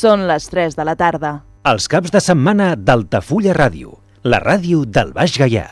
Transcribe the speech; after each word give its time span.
Són 0.00 0.22
les 0.24 0.46
3 0.48 0.78
de 0.78 0.84
la 0.86 0.94
tarda. 0.96 1.30
Els 1.68 1.84
caps 1.92 2.12
de 2.14 2.20
setmana 2.24 2.70
d'Altafulla 2.72 3.52
Ràdio, 3.52 3.98
la 4.24 4.38
ràdio 4.40 4.86
del 4.88 5.10
Baix 5.12 5.34
Gaià. 5.36 5.66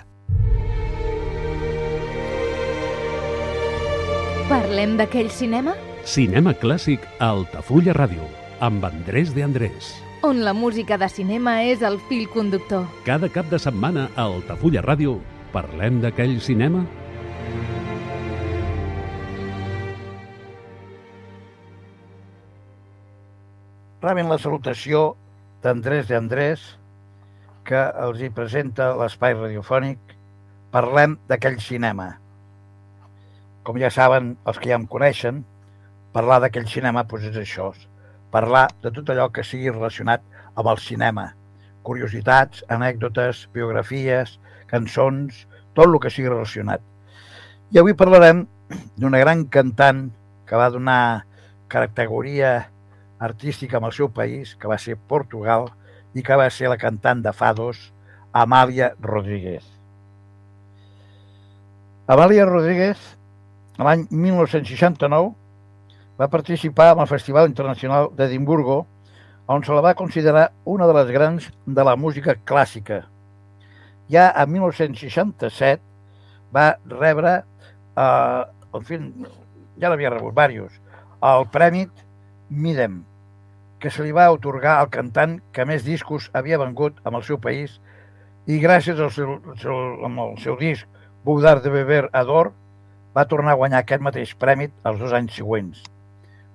Parlem 4.50 4.98
d'aquell 5.00 5.30
cinema? 5.32 5.72
Cinema 6.04 6.52
clàssic 6.60 7.06
a 7.16 7.30
Altafulla 7.38 7.96
Ràdio, 7.96 8.28
amb 8.60 8.84
Andrés 8.90 9.32
de 9.32 9.46
Andrés. 9.46 9.94
On 10.28 10.44
la 10.44 10.52
música 10.52 11.00
de 11.00 11.08
cinema 11.08 11.62
és 11.64 11.80
el 11.80 11.96
fil 12.10 12.28
conductor. 12.28 12.84
Cada 13.08 13.32
cap 13.32 13.48
de 13.48 13.62
setmana 13.64 14.10
a 14.14 14.28
Altafulla 14.28 14.84
Ràdio 14.84 15.22
parlem 15.56 16.02
d'aquell 16.04 16.36
cinema? 16.44 16.84
Rebin 23.98 24.28
la 24.30 24.36
salutació 24.38 25.16
d'Andrés 25.64 26.12
Andrés, 26.14 26.60
que 27.66 27.80
els 28.04 28.20
hi 28.22 28.28
presenta 28.30 28.92
l'espai 28.94 29.34
radiofònic 29.34 30.14
Parlem 30.70 31.16
d'aquell 31.26 31.56
cinema. 31.64 32.06
Com 33.66 33.80
ja 33.82 33.90
saben, 33.90 34.36
els 34.46 34.60
que 34.62 34.70
ja 34.70 34.78
em 34.78 34.84
coneixen, 34.92 35.42
parlar 36.14 36.38
d'aquell 36.44 36.68
cinema 36.70 37.02
doncs 37.10 37.26
és 37.32 37.40
això, 37.42 37.72
parlar 38.30 38.68
de 38.84 38.94
tot 38.94 39.10
allò 39.10 39.26
que 39.34 39.42
sigui 39.42 39.74
relacionat 39.74 40.22
amb 40.54 40.70
el 40.76 40.78
cinema. 40.84 41.32
Curiositats, 41.82 42.62
anècdotes, 42.70 43.48
biografies, 43.50 44.38
cançons, 44.70 45.42
tot 45.74 45.88
el 45.88 45.98
que 45.98 46.14
sigui 46.14 46.30
relacionat. 46.30 46.86
I 47.74 47.82
avui 47.82 47.98
parlarem 47.98 48.46
d'una 48.94 49.26
gran 49.26 49.46
cantant 49.50 50.06
que 50.46 50.56
va 50.56 50.70
donar 50.70 51.24
categoria 51.66 52.68
artística 53.18 53.78
amb 53.78 53.88
el 53.88 53.94
seu 53.96 54.08
país, 54.14 54.54
que 54.54 54.70
va 54.70 54.78
ser 54.78 54.96
Portugal, 55.10 55.68
i 56.14 56.22
que 56.24 56.36
va 56.38 56.48
ser 56.50 56.70
la 56.70 56.78
cantant 56.80 57.22
de 57.24 57.32
Fados, 57.32 57.90
Amàlia 58.32 58.92
Rodríguez. 59.02 59.64
Amàlia 62.08 62.46
Rodríguez, 62.48 63.00
l'any 63.78 64.06
1969, 64.10 65.34
va 66.18 66.30
participar 66.32 66.92
en 66.94 67.02
el 67.04 67.10
Festival 67.10 67.50
Internacional 67.50 68.10
d'Edimburgo, 68.16 68.84
on 69.48 69.62
se 69.64 69.72
la 69.72 69.82
va 69.84 69.94
considerar 69.96 70.50
una 70.64 70.86
de 70.86 70.94
les 70.96 71.12
grans 71.14 71.46
de 71.64 71.84
la 71.84 71.96
música 71.96 72.34
clàssica. 72.44 73.04
Ja 74.12 74.30
a 74.30 74.44
1967 74.46 75.80
va 76.54 76.66
rebre, 76.88 77.34
eh, 77.96 78.42
en 78.74 78.84
fi, 78.84 78.98
ja 79.80 79.88
l'havia 79.88 80.12
rebut 80.12 80.34
diversos, 80.34 80.80
el 81.22 81.46
Premi 81.52 81.86
Midem, 82.48 83.02
que 83.78 83.90
se 83.92 84.02
li 84.02 84.12
va 84.12 84.30
otorgar 84.32 84.78
al 84.78 84.88
cantant 84.88 85.36
que 85.52 85.66
més 85.68 85.84
discos 85.84 86.30
havia 86.32 86.58
vengut 86.60 86.96
amb 87.04 87.18
el 87.18 87.24
seu 87.26 87.36
país 87.38 87.74
i 88.48 88.56
gràcies 88.62 89.00
al 89.00 89.12
seu, 89.12 89.36
seu, 89.60 89.76
amb 90.08 90.22
el 90.24 90.32
seu 90.40 90.56
disc 90.56 90.88
Boudard 91.24 91.60
de 91.62 91.70
Beber 91.74 92.08
Ador 92.16 92.54
va 93.12 93.26
tornar 93.28 93.52
a 93.52 93.60
guanyar 93.60 93.82
aquest 93.84 94.02
mateix 94.04 94.32
premi 94.40 94.70
els 94.88 94.98
dos 95.02 95.12
anys 95.12 95.36
següents, 95.36 95.82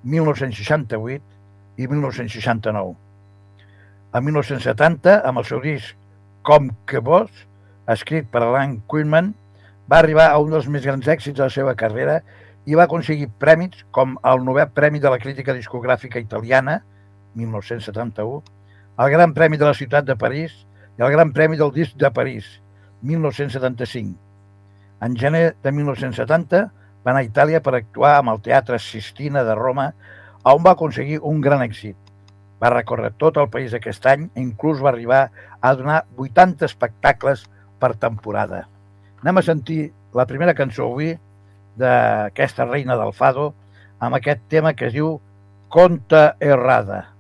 1968 0.04 1.22
i 1.78 1.88
1969. 1.92 2.96
A 4.14 4.22
1970, 4.22 5.20
amb 5.30 5.42
el 5.42 5.46
seu 5.50 5.62
disc 5.62 5.94
Com 6.44 6.74
que 6.90 7.00
vos, 7.00 7.30
escrit 7.88 8.26
per 8.32 8.42
Alan 8.44 8.80
Quinman, 8.92 9.30
va 9.88 10.00
arribar 10.02 10.26
a 10.32 10.40
un 10.42 10.52
dels 10.52 10.66
més 10.68 10.84
grans 10.84 11.08
èxits 11.08 11.38
de 11.38 11.46
la 11.46 11.54
seva 11.54 11.76
carrera 11.80 12.18
i 12.66 12.76
va 12.80 12.86
aconseguir 12.88 13.32
prèmits 13.40 13.84
com 13.92 14.16
el 14.30 14.44
novè 14.46 14.66
Premi 14.72 15.02
de 15.04 15.12
la 15.12 15.20
Crítica 15.20 15.56
Discogràfica 15.56 16.22
Italiana, 16.22 16.80
1971, 17.36 18.44
el 19.04 19.10
Gran 19.12 19.34
Premi 19.34 19.58
de 19.58 19.68
la 19.68 19.74
Ciutat 19.74 20.06
de 20.08 20.16
París 20.16 20.54
i 20.98 21.04
el 21.04 21.12
Gran 21.12 21.34
Premi 21.34 21.58
del 21.60 21.74
Disc 21.76 21.98
de 22.00 22.12
París, 22.14 22.46
1975. 23.02 24.16
En 25.04 25.18
gener 25.20 25.56
de 25.64 25.72
1970 25.72 26.62
va 27.04 27.12
anar 27.12 27.24
a 27.24 27.28
Itàlia 27.28 27.60
per 27.64 27.76
actuar 27.76 28.14
amb 28.20 28.32
el 28.32 28.40
Teatre 28.46 28.80
Sistina 28.80 29.44
de 29.44 29.56
Roma, 29.60 29.90
on 30.48 30.64
va 30.64 30.76
aconseguir 30.78 31.20
un 31.20 31.42
gran 31.44 31.64
èxit. 31.66 31.98
Va 32.64 32.72
recórrer 32.72 33.12
tot 33.20 33.38
el 33.42 33.50
país 33.52 33.74
aquest 33.76 34.06
any 34.08 34.30
i 34.30 34.44
inclús 34.46 34.80
va 34.84 34.94
arribar 34.94 35.26
a 35.60 35.74
donar 35.76 36.06
80 36.16 36.64
espectacles 36.70 37.44
per 37.80 37.96
temporada. 38.00 38.64
Anem 39.20 39.42
a 39.42 39.44
sentir 39.44 39.92
la 40.16 40.28
primera 40.30 40.56
cançó 40.56 40.88
avui 40.88 41.18
d'aquesta 41.80 42.66
reina 42.70 42.98
del 43.00 43.14
fado 43.14 43.54
amb 44.00 44.18
aquest 44.18 44.44
tema 44.52 44.74
que 44.74 44.90
es 44.90 44.94
diu 44.94 45.18
Conta 45.74 46.36
Errada. 46.40 47.13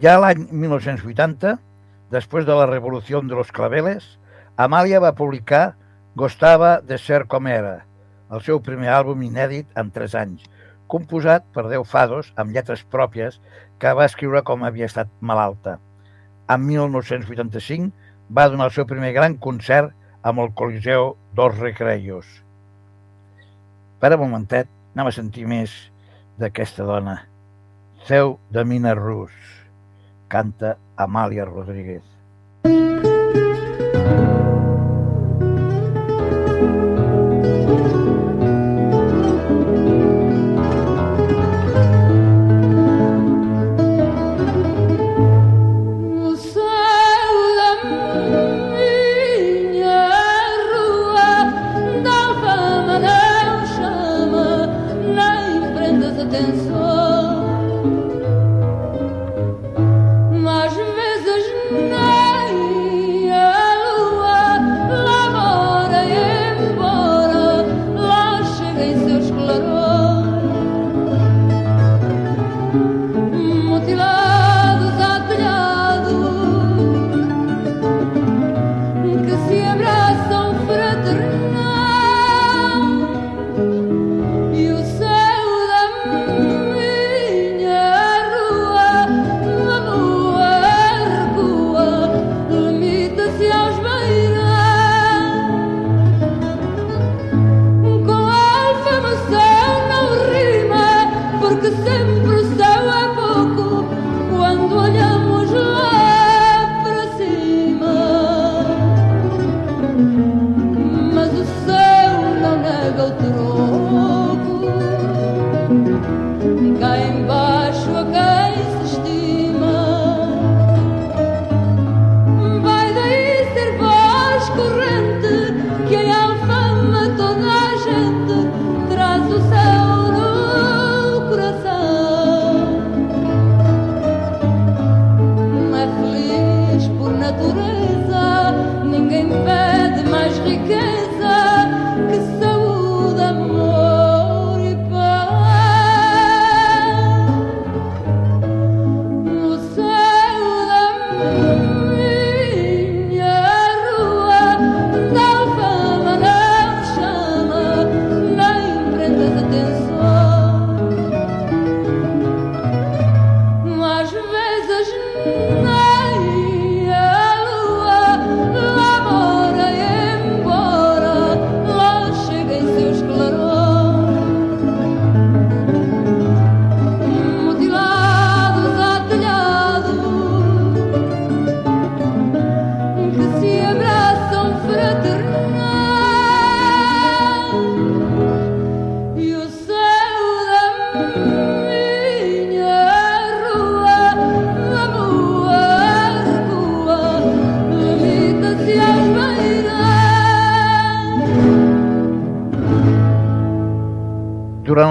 Ja 0.00 0.14
l'any 0.16 0.46
1980, 0.48 1.58
després 2.08 2.46
de 2.48 2.54
la 2.56 2.64
Revolució 2.70 3.18
de 3.20 3.36
los 3.36 3.50
Claveles, 3.52 4.06
Amàlia 4.56 5.00
va 5.04 5.10
publicar 5.12 5.74
Gostava 6.16 6.70
de 6.80 6.96
ser 6.96 7.26
com 7.28 7.44
era, 7.46 7.82
el 8.32 8.40
seu 8.46 8.62
primer 8.64 8.88
àlbum 8.96 9.20
inèdit 9.26 9.68
en 9.76 9.90
tres 9.92 10.14
anys, 10.16 10.46
composat 10.88 11.44
per 11.52 11.66
deu 11.68 11.84
fados 11.84 12.30
amb 12.40 12.56
lletres 12.56 12.80
pròpies 12.94 13.36
que 13.76 13.92
va 13.98 14.06
escriure 14.08 14.40
com 14.40 14.64
havia 14.64 14.88
estat 14.88 15.12
malalta. 15.20 15.76
En 16.48 16.64
1985 16.64 17.92
va 18.32 18.48
donar 18.48 18.70
el 18.70 18.74
seu 18.78 18.88
primer 18.88 19.12
gran 19.12 19.36
concert 19.36 19.92
amb 20.24 20.40
el 20.40 20.54
Coliseu 20.56 21.12
dos 21.36 21.60
Recreios. 21.60 22.24
Per 24.00 24.14
un 24.16 24.24
momentet, 24.24 24.72
anem 24.96 25.12
a 25.12 25.14
sentir 25.20 25.44
més 25.44 25.76
d'aquesta 26.40 26.88
dona. 26.88 27.20
Seu 28.08 28.38
de 28.48 28.64
Mina 28.64 28.96
Rus 28.96 29.39
canta 30.30 30.78
Amàlia 30.96 31.44
Rodríguez. 31.44 32.09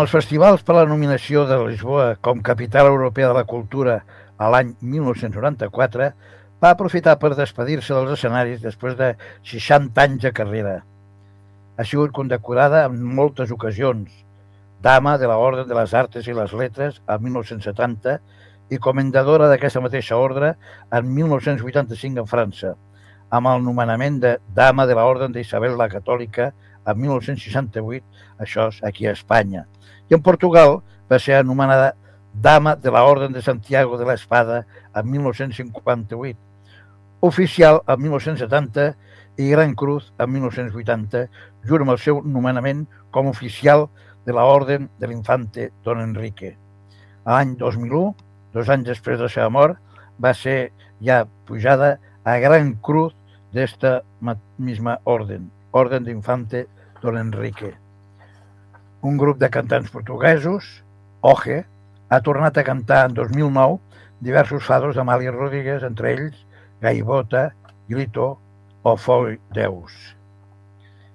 Els 0.10 0.26
festivals 0.26 0.64
per 0.66 0.74
la 0.74 0.88
nominació 0.90 1.44
de 1.46 1.54
Lisboa 1.68 2.16
com 2.26 2.40
capital 2.42 2.88
europea 2.90 3.28
de 3.30 3.34
la 3.38 3.44
cultura 3.46 4.00
a 4.42 4.48
l'any 4.50 4.72
1994, 4.82 6.08
va 6.58 6.72
aprofitar 6.74 7.14
per 7.22 7.36
despedir-se 7.38 7.94
dels 7.94 8.16
escenaris 8.16 8.64
després 8.64 8.96
de 8.98 9.12
60 9.46 10.02
anys 10.02 10.24
de 10.24 10.32
carrera. 10.34 10.74
Ha 11.78 11.86
sigut 11.86 12.10
condecorada 12.16 12.88
en 12.88 12.98
moltes 13.20 13.54
ocasions, 13.54 14.10
dama 14.82 15.14
de 15.22 15.30
l'Ordre 15.30 15.68
de 15.70 15.78
les 15.78 15.94
Artes 15.94 16.26
i 16.26 16.34
les 16.34 16.58
Letres 16.58 16.98
a 17.06 17.20
1970 17.22 18.18
i 18.74 18.82
comendadora 18.82 19.52
d'aquesta 19.52 19.84
mateixa 19.86 20.18
ordre 20.18 20.56
en 20.90 21.14
1985 21.20 22.26
en 22.26 22.34
França, 22.34 22.74
amb 23.30 23.54
el 23.54 23.62
nomenament 23.62 24.18
de 24.26 24.40
Dama 24.58 24.90
de 24.90 24.98
l'Ordre 24.98 25.30
d'Isabel 25.38 25.78
la 25.78 25.92
Catòlica 25.94 26.50
en 26.92 27.00
1968, 27.02 28.06
això 28.40 28.68
és 28.74 28.80
aquí 28.84 29.08
a 29.08 29.14
Espanya. 29.14 29.66
I 30.10 30.16
en 30.18 30.22
Portugal 30.26 30.80
va 31.12 31.20
ser 31.20 31.36
anomenada 31.40 31.94
Dama 32.34 32.76
de 32.76 32.92
la 32.92 33.04
Orden 33.04 33.34
de 33.34 33.42
Santiago 33.42 33.98
de 33.98 34.06
la 34.06 34.14
Espada 34.14 34.66
en 34.96 35.10
1958, 35.10 36.38
oficial 37.22 37.82
en 37.88 38.02
1970 38.02 38.96
i 39.38 39.50
Gran 39.50 39.74
Cruz 39.76 40.14
en 40.20 40.32
1980, 40.32 41.26
junt 41.66 41.84
amb 41.86 41.94
el 41.96 42.00
seu 42.00 42.22
nomenament 42.24 42.86
com 43.12 43.28
oficial 43.28 43.88
de 44.26 44.34
la 44.36 44.46
Orden 44.46 44.90
de 45.00 45.08
l'Infante 45.08 45.72
Don 45.84 46.02
Enrique. 46.04 46.56
L'any 47.26 47.56
2001 47.58 48.14
dos 48.54 48.70
anys 48.70 48.88
després 48.88 49.18
de 49.20 49.28
la 49.28 49.30
seva 49.34 49.50
mort, 49.54 49.78
va 50.20 50.34
ser 50.34 50.72
ja 51.06 51.24
pujada 51.46 51.98
a 52.26 52.38
Gran 52.42 52.74
Cruz 52.82 53.14
d'esta 53.54 54.02
ma- 54.22 54.38
misma 54.58 54.98
orden, 55.06 55.50
Orden 55.72 56.04
d'Infante 56.04 56.66
Don 57.02 57.18
Enrique. 57.18 57.74
Un 59.02 59.18
grup 59.18 59.40
de 59.40 59.50
cantants 59.50 59.90
portuguesos, 59.92 60.84
Oje, 61.22 61.66
ha 62.10 62.20
tornat 62.24 62.58
a 62.58 62.64
cantar 62.64 63.06
en 63.10 63.16
2009 63.18 63.80
diversos 64.20 64.64
fados 64.64 64.96
d'Amàlia 64.96 65.32
Rodríguez, 65.32 65.84
entre 65.84 66.14
ells 66.14 66.46
Gaivota, 66.82 67.50
Grito 67.88 68.38
o 68.84 68.96
Foi 68.98 69.40
Deus. 69.56 69.96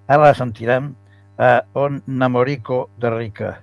Ara 0.07 0.29
la 0.29 0.35
sentirem 0.37 0.93
a 1.39 1.65
On 1.75 2.03
Namorico 2.07 2.89
de 3.01 3.11
Rica. 3.11 3.55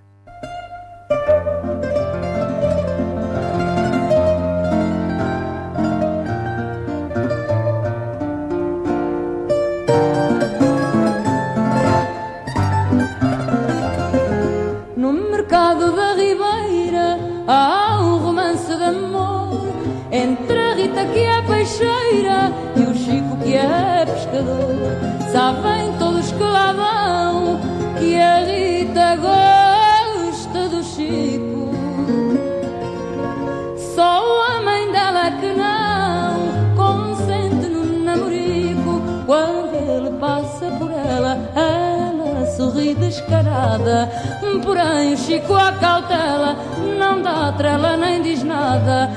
Porém 44.64 45.14
o 45.14 45.18
Chico 45.18 45.54
a 45.54 45.72
cautela 45.74 46.56
não 46.98 47.22
dá 47.22 47.52
trela 47.52 47.98
nem 47.98 48.22
diz 48.22 48.44
nada. 48.44 49.10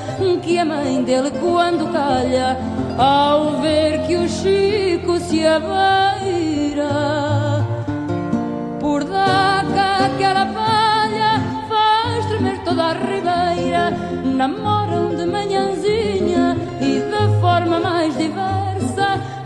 Que 0.42 0.58
a 0.58 0.64
mãe 0.64 1.02
dele 1.02 1.30
quando 1.40 1.90
calha 1.92 2.56
ao 2.98 3.60
ver 3.62 4.06
que 4.06 4.16
o 4.16 4.28
Chico 4.28 5.18
se 5.18 5.46
abeira 5.46 6.88
por 8.80 9.04
daca 9.04 10.04
aquela 10.06 10.46
palha 10.46 11.40
faz 11.68 12.26
tremer 12.26 12.58
toda 12.64 12.82
a 12.82 12.92
ribeira. 12.92 13.90
Namoram 14.24 15.14
de 15.16 15.24
manhãzinha 15.24 16.56
e 16.80 17.00
da 17.10 17.40
forma 17.40 17.80
mais 17.80 18.16
diversa. 18.18 18.73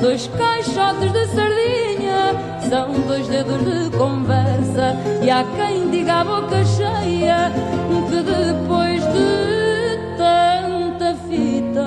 Dois 0.00 0.28
caixotes 0.28 1.12
de 1.12 1.26
sardinha 1.26 2.32
são 2.68 2.92
dois 3.08 3.26
dedos 3.26 3.58
de 3.64 3.96
conversa. 3.96 4.96
E 5.22 5.28
há 5.28 5.44
quem 5.56 5.90
diga 5.90 6.20
a 6.20 6.24
boca 6.24 6.64
cheia 6.64 7.50
que 8.08 8.22
depois 8.22 9.02
de 9.02 9.98
tanta 10.16 11.16
fita. 11.28 11.82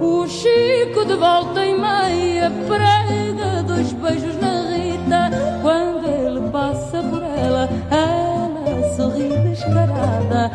O 0.00 0.28
Chico 0.28 1.04
de 1.04 1.14
volta 1.14 1.66
e 1.66 1.76
meia 1.76 2.52
prega 2.68 3.62
dois 3.64 3.92
beijos 3.94 4.36
na 4.40 4.62
Rita. 4.70 5.30
Quando 5.60 6.06
ele 6.06 6.48
passa 6.50 7.02
por 7.02 7.22
ela, 7.22 7.68
ela 7.90 8.94
sorri 8.94 9.28
descarada. 9.48 10.52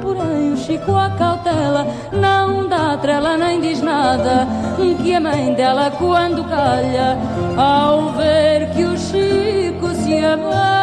Porém, 0.00 0.37
o 0.68 0.70
Chico 0.70 0.94
a 0.96 1.08
cautela 1.10 1.86
não 2.12 2.68
dá 2.68 2.96
trela 2.98 3.38
nem 3.38 3.60
diz 3.60 3.80
nada. 3.80 4.46
Que 5.02 5.14
a 5.14 5.20
mãe 5.20 5.54
dela, 5.54 5.90
quando 5.92 6.44
calha, 6.44 7.16
ao 7.56 8.12
ver 8.12 8.70
que 8.74 8.84
o 8.84 8.98
Chico 8.98 9.94
se 9.94 10.22
abeira 10.22 10.77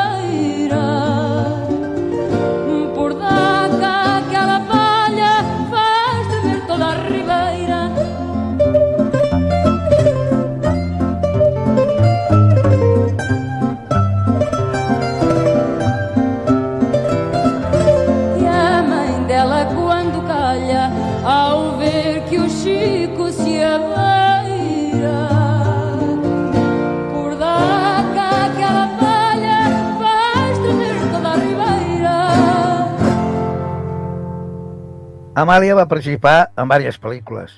Amàlia 35.35 35.75
va 35.75 35.83
participar 35.91 36.53
en 36.55 36.69
diverses 36.69 36.95
pel·lícules. 37.03 37.53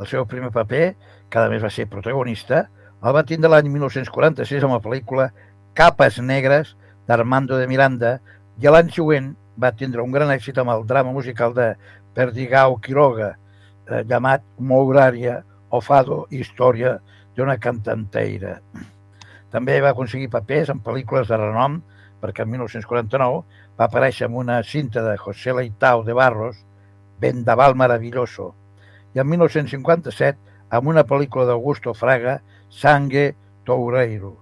El 0.00 0.06
seu 0.08 0.24
primer 0.24 0.48
paper, 0.48 0.94
que 1.28 1.38
a 1.38 1.48
més 1.52 1.60
va 1.60 1.68
ser 1.68 1.84
protagonista, 1.92 2.62
el 3.04 3.12
va 3.12 3.22
tindre 3.28 3.50
l'any 3.52 3.66
1946 3.68 4.62
amb 4.64 4.72
la 4.72 4.78
pel·lícula 4.80 5.26
Capes 5.76 6.16
Negres 6.24 6.70
d'Armando 7.04 7.58
de 7.60 7.66
Miranda 7.68 8.14
i 8.64 8.72
l'any 8.72 8.88
següent 8.94 9.26
va 9.60 9.74
tindre 9.76 10.00
un 10.00 10.14
gran 10.14 10.32
èxit 10.32 10.56
amb 10.62 10.72
el 10.72 10.86
drama 10.88 11.12
musical 11.12 11.52
de 11.52 11.66
Perdigao 12.16 12.78
Quiroga, 12.80 13.34
eh, 13.90 14.00
llamat 14.08 14.46
Mouraria 14.56 15.42
o 15.68 15.82
Fado, 15.84 16.22
història 16.30 16.94
d'una 17.36 17.58
cantanteira. 17.60 18.54
També 19.52 19.76
va 19.84 19.92
aconseguir 19.92 20.30
papers 20.32 20.72
en 20.72 20.80
pel·lícules 20.80 21.28
de 21.28 21.36
renom, 21.36 21.76
perquè 22.24 22.48
en 22.48 22.54
1949 22.56 23.44
va 23.76 23.90
aparèixer 23.90 24.30
en 24.30 24.40
una 24.46 24.62
cinta 24.64 25.04
de 25.04 25.18
José 25.20 25.52
Leitao 25.52 26.08
de 26.08 26.16
Barros, 26.16 26.64
Vendaval 27.20 27.74
Maravilloso, 27.74 28.52
i 29.14 29.22
en 29.22 29.28
1957 29.30 30.38
amb 30.76 30.90
una 30.92 31.04
pel·lícula 31.08 31.46
d'Augusto 31.48 31.94
Fraga, 31.96 32.38
Sangue 32.68 33.32
Toureiro. 33.64 34.34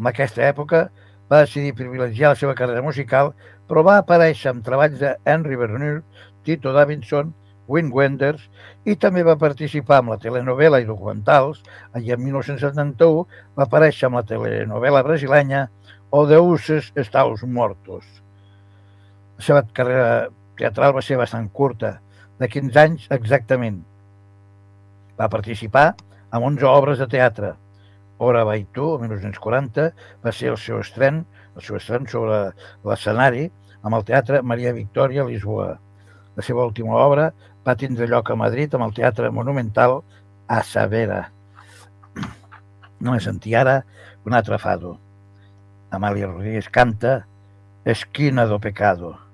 En 0.00 0.10
aquesta 0.10 0.44
època 0.48 0.86
va 1.30 1.42
decidir 1.42 1.74
privilegiar 1.78 2.34
la 2.34 2.38
seva 2.38 2.54
carrera 2.54 2.84
musical, 2.84 3.32
però 3.66 3.82
va 3.86 3.98
aparèixer 4.02 4.52
en 4.52 4.62
treballs 4.62 5.00
de 5.00 5.16
Henry 5.24 5.56
Verneuil, 5.58 6.02
Tito 6.44 6.72
Davidson, 6.76 7.32
Wim 7.66 7.90
Wenders 7.92 8.44
i 8.86 8.94
també 8.94 9.24
va 9.26 9.34
participar 9.40 9.98
en 10.02 10.12
la 10.12 10.18
telenovela 10.22 10.78
i 10.78 10.86
documentals 10.86 11.62
i 11.98 12.12
en 12.14 12.22
1971 12.22 13.24
va 13.56 13.66
aparèixer 13.66 14.06
en 14.08 14.18
la 14.20 14.22
telenovela 14.26 15.02
brasilenya 15.02 15.66
O 16.14 16.22
Deuses 16.30 16.92
Estaus 16.94 17.42
Mortos. 17.42 18.04
La 19.36 19.46
seva 19.48 19.64
carrera 19.74 20.28
teatral 20.58 20.94
va 20.96 21.02
ser 21.04 21.18
bastant 21.20 21.48
curta, 21.52 21.98
de 22.40 22.48
15 22.52 22.80
anys 22.82 23.06
exactament. 23.16 23.80
Va 25.16 25.30
participar 25.32 25.94
en 26.32 26.42
11 26.42 26.66
obres 26.68 26.98
de 27.00 27.08
teatre. 27.08 27.54
Ora 28.18 28.42
el 28.42 28.66
1940, 28.68 29.90
va 30.24 30.32
ser 30.32 30.50
el 30.52 30.58
seu 30.58 30.80
estren, 30.80 31.24
el 31.56 31.62
seu 31.62 31.76
estren 31.76 32.06
sobre 32.08 32.52
l'escenari 32.84 33.50
amb 33.82 33.94
el 33.94 34.04
teatre 34.04 34.42
Maria 34.42 34.72
Victòria 34.72 35.22
a 35.22 35.28
Lisboa. 35.28 35.76
La 36.36 36.44
seva 36.44 36.64
última 36.64 36.96
obra 37.00 37.30
va 37.66 37.76
tindre 37.76 38.08
lloc 38.08 38.30
a 38.30 38.36
Madrid 38.36 38.74
amb 38.74 38.86
el 38.86 38.94
Teatre 38.94 39.30
Monumental 39.30 40.02
a 40.48 40.62
Savera. 40.62 41.26
No 43.00 43.12
sentir 43.20 43.52
ara 43.60 43.82
un 44.24 44.32
altre 44.32 44.56
fado. 44.58 44.94
Amàlia 45.92 46.30
Rodríguez 46.30 46.70
canta 46.72 47.26
Esquina 47.84 48.46
do 48.46 48.58
Pecado. 48.58 49.25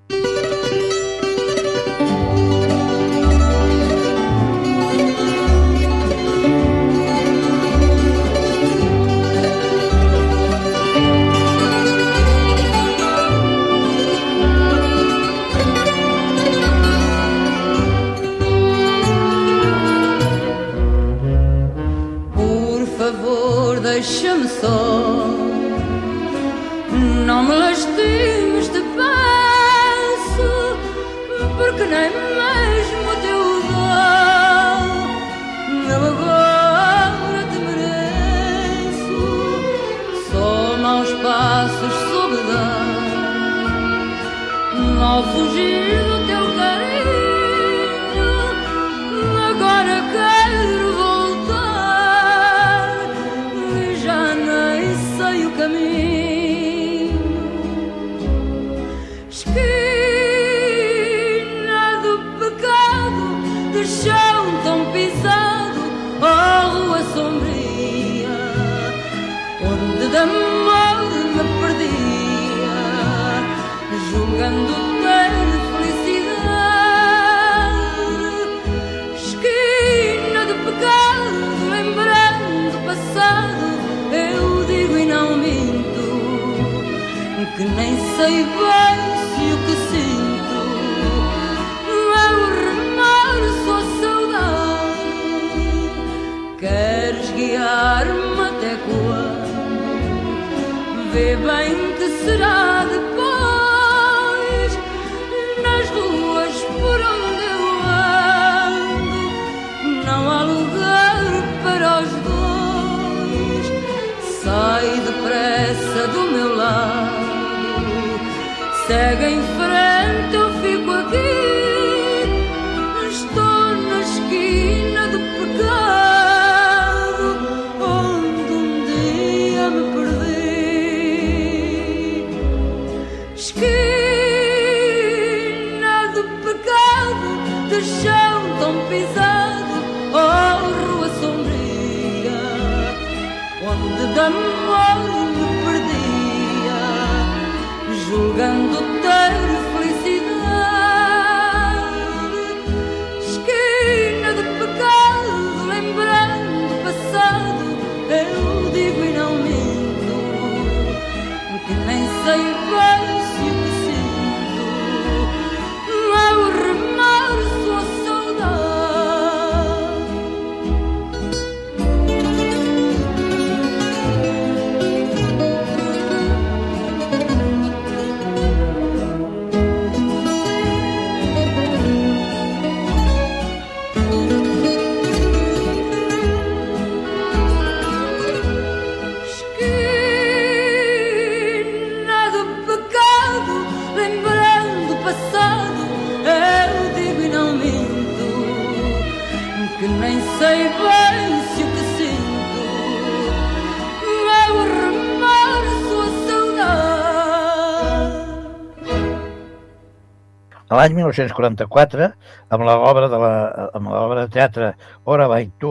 L'any 210.82 210.96
1944, 210.98 212.08
amb 212.50 212.64
l'obra 212.66 213.08
de, 213.10 213.18
la, 213.22 213.34
amb 213.78 213.90
l'obra 213.92 214.24
de 214.24 214.32
teatre 214.34 214.72
Ora 215.06 215.28
vai 215.30 215.46
tu, 215.62 215.70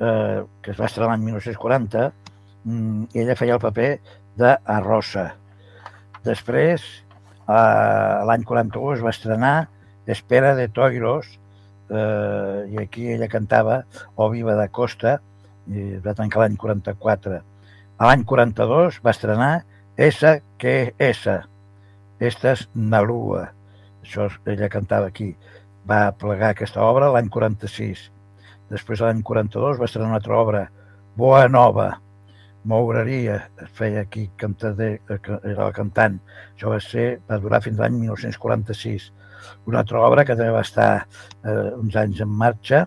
eh, 0.00 0.42
que 0.60 0.74
es 0.74 0.76
va 0.76 0.90
estrenar 0.90 1.14
l'any 1.14 1.24
1940, 1.30 2.10
mm, 2.66 3.16
ella 3.16 3.36
feia 3.38 3.56
el 3.56 3.62
paper 3.62 3.88
d'Arrosa. 4.36 5.30
Després, 6.26 6.84
eh, 7.48 8.16
l'any 8.28 8.44
41 8.44 8.98
es 8.98 9.04
va 9.06 9.14
estrenar 9.14 9.54
Espera 10.06 10.54
de 10.58 10.68
Toiros, 10.68 11.32
eh, 11.88 12.68
i 12.74 12.78
aquí 12.82 13.08
ella 13.14 13.30
cantava 13.32 13.84
O 14.16 14.28
Viva 14.30 14.54
da 14.58 14.68
Costa, 14.68 15.18
i 15.66 15.96
va 16.04 16.14
tancar 16.14 16.44
l'any 16.44 16.60
44. 16.60 17.40
A 17.96 18.10
l'any 18.10 18.22
42 18.28 19.00
va 19.02 19.16
estrenar 19.16 19.52
Esa 19.96 20.40
que 20.60 20.92
esa, 21.00 21.46
Esta 22.20 22.52
és 22.52 22.68
Nalua, 22.74 23.55
això 24.06 24.28
ella 24.46 24.70
cantava 24.72 25.10
aquí. 25.12 25.32
Va 25.86 26.10
plegar 26.18 26.54
aquesta 26.54 26.82
obra 26.82 27.12
l'any 27.14 27.28
46. 27.32 28.08
Després, 28.72 29.02
l'any 29.04 29.22
42, 29.22 29.78
va 29.78 29.86
estrenar 29.86 30.10
una 30.10 30.18
altra 30.22 30.38
obra, 30.40 30.64
Boa 31.16 31.46
Nova, 31.48 31.92
Mouraria, 32.66 33.36
es 33.62 33.70
feia 33.78 34.00
aquí, 34.02 34.26
cantader, 34.36 35.00
eh, 35.08 35.18
era 35.44 35.68
el 35.68 35.74
cantant. 35.76 36.18
Això 36.56 36.72
va 36.72 36.80
ser, 36.82 37.20
va 37.30 37.38
durar 37.38 37.62
fins 37.62 37.78
l'any 37.78 37.94
1946. 38.00 39.12
Una 39.70 39.84
altra 39.84 40.02
obra 40.02 40.24
que 40.26 40.34
també 40.34 40.50
va 40.50 40.64
estar 40.66 40.90
eh, 40.98 41.70
uns 41.78 41.94
anys 41.96 42.24
en 42.24 42.32
marxa, 42.42 42.86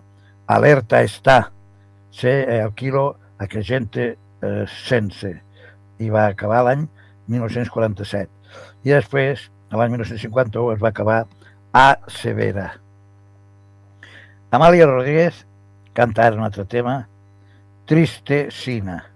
Alerta 0.52 1.00
està, 1.06 1.38
sé 2.12 2.34
el 2.58 2.74
kilo 2.76 3.04
a 3.38 3.46
que 3.48 3.62
gente 3.64 4.10
eh, 4.12 4.64
sense, 4.84 5.32
i 5.98 6.10
va 6.12 6.26
acabar 6.26 6.60
l'any 6.66 6.84
1947. 7.32 8.28
I 8.84 8.92
després, 8.98 9.48
l'any 9.78 9.92
1951, 9.94 10.74
es 10.74 10.80
va 10.82 10.90
acabar 10.90 11.20
A 11.72 11.86
Severa. 12.10 12.72
Amàlia 14.50 14.88
Rodríguez 14.90 15.44
canta 15.94 16.26
ara 16.26 16.38
un 16.38 16.42
altre 16.46 16.64
tema, 16.66 17.04
Triste 17.86 18.48
Sina. 18.50 19.09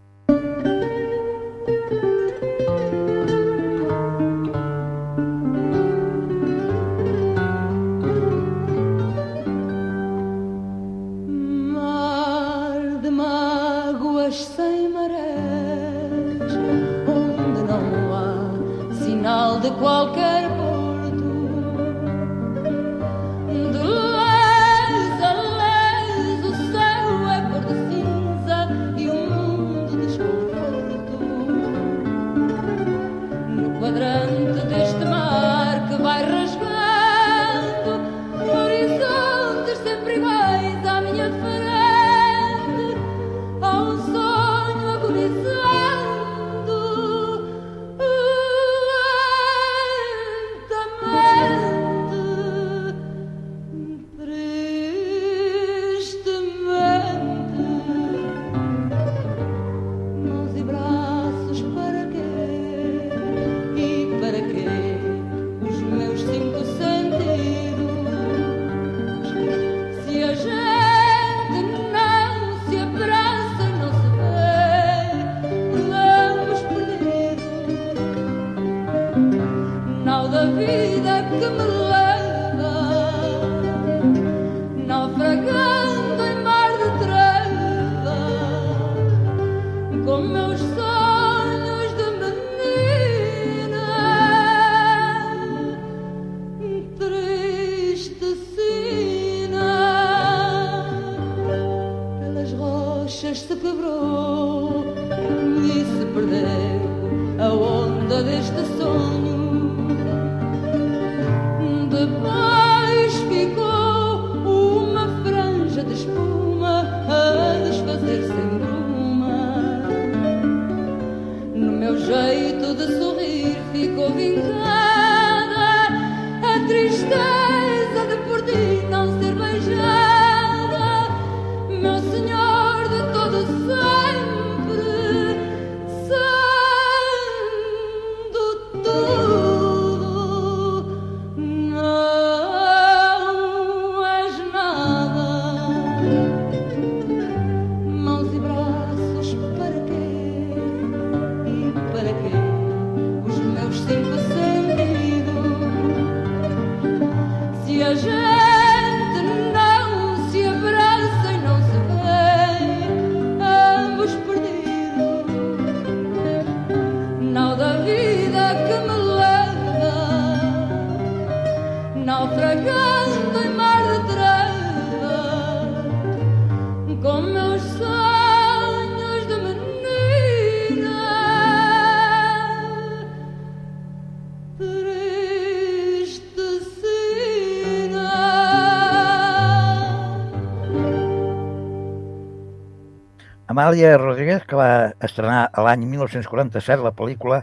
Amàlia 193.65 193.97
Rodríguez, 193.97 194.43
que 194.45 194.59
va 194.61 194.93
estrenar 195.07 195.47
l'any 195.65 195.87
1947 195.89 196.85
la 196.85 196.91
pel·lícula 196.93 197.39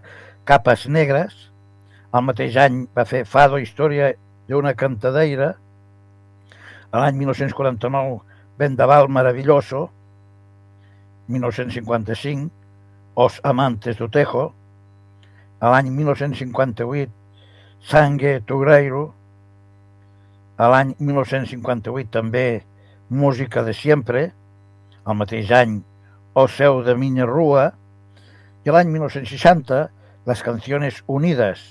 Capes 0.46 0.84
Negres, 0.86 1.34
el 2.14 2.22
mateix 2.28 2.60
any 2.62 2.84
va 2.94 3.08
fer 3.10 3.24
Fado, 3.26 3.58
història 3.58 4.12
d'una 4.46 4.76
cantadeira, 4.78 5.48
l'any 6.94 7.18
1949 7.24 8.22
Vendaval 8.62 9.10
Maravilloso, 9.10 9.88
1955 11.34 12.54
Os 13.26 13.42
Amantes 13.42 13.98
do 13.98 14.06
Tejo, 14.14 14.52
a 15.58 15.74
l'any 15.74 15.90
1958 15.90 17.10
Sangue 17.82 18.40
Tugreiro, 18.46 19.08
l'any 20.62 20.94
1958 21.00 22.18
també 22.22 22.50
Música 23.10 23.66
de 23.66 23.74
Siempre, 23.74 24.30
el 25.02 25.18
mateix 25.18 25.50
any 25.66 25.82
O 26.34 26.48
seu 26.48 26.80
de 26.84 26.96
Minya 26.96 27.26
Rua, 27.28 27.72
i 28.64 28.72
l'any 28.72 28.88
1960 28.94 29.82
Les 30.30 30.44
Canciones 30.46 31.02
Unides. 31.12 31.64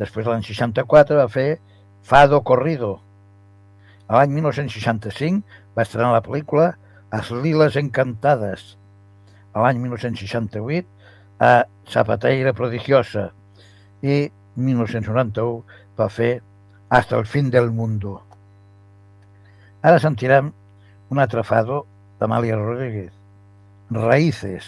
Després, 0.00 0.24
l'any 0.24 0.44
64, 0.46 1.18
va 1.18 1.28
fer 1.28 1.58
Fado 2.02 2.40
Corrido. 2.40 2.94
L'any 4.08 4.32
1965 4.38 5.60
va 5.76 5.84
estrenar 5.84 6.14
la 6.14 6.22
pel·lícula 6.24 6.72
As 7.12 7.28
Liles 7.30 7.76
Encantades. 7.76 8.76
L'any 9.52 9.82
1968 9.84 10.88
a 11.44 11.52
Zapateira 11.92 12.54
Prodigiosa 12.56 13.28
i 14.00 14.24
1991 14.56 15.62
va 15.98 16.08
fer 16.08 16.34
Hasta 16.92 17.16
el 17.16 17.24
fin 17.24 17.48
del 17.48 17.70
mundo. 17.72 18.18
Ara 19.80 20.00
sentirem 20.00 20.52
un 21.08 21.20
altre 21.22 21.44
fado 21.44 21.86
d'Amàlia 22.20 22.58
Rodríguez. 22.60 23.21
Raíces. 23.94 24.64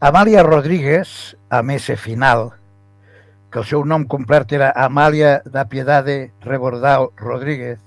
Amàlia 0.00 0.40
Rodríguez, 0.40 1.36
a 1.52 1.58
més 1.60 1.84
final, 2.00 2.46
que 3.52 3.58
el 3.60 3.66
seu 3.68 3.82
nom 3.84 4.06
complet 4.08 4.54
era 4.56 4.70
Amàlia 4.72 5.42
da 5.44 5.66
Piedade 5.68 6.14
Rebordal 6.40 7.10
Rodríguez, 7.20 7.82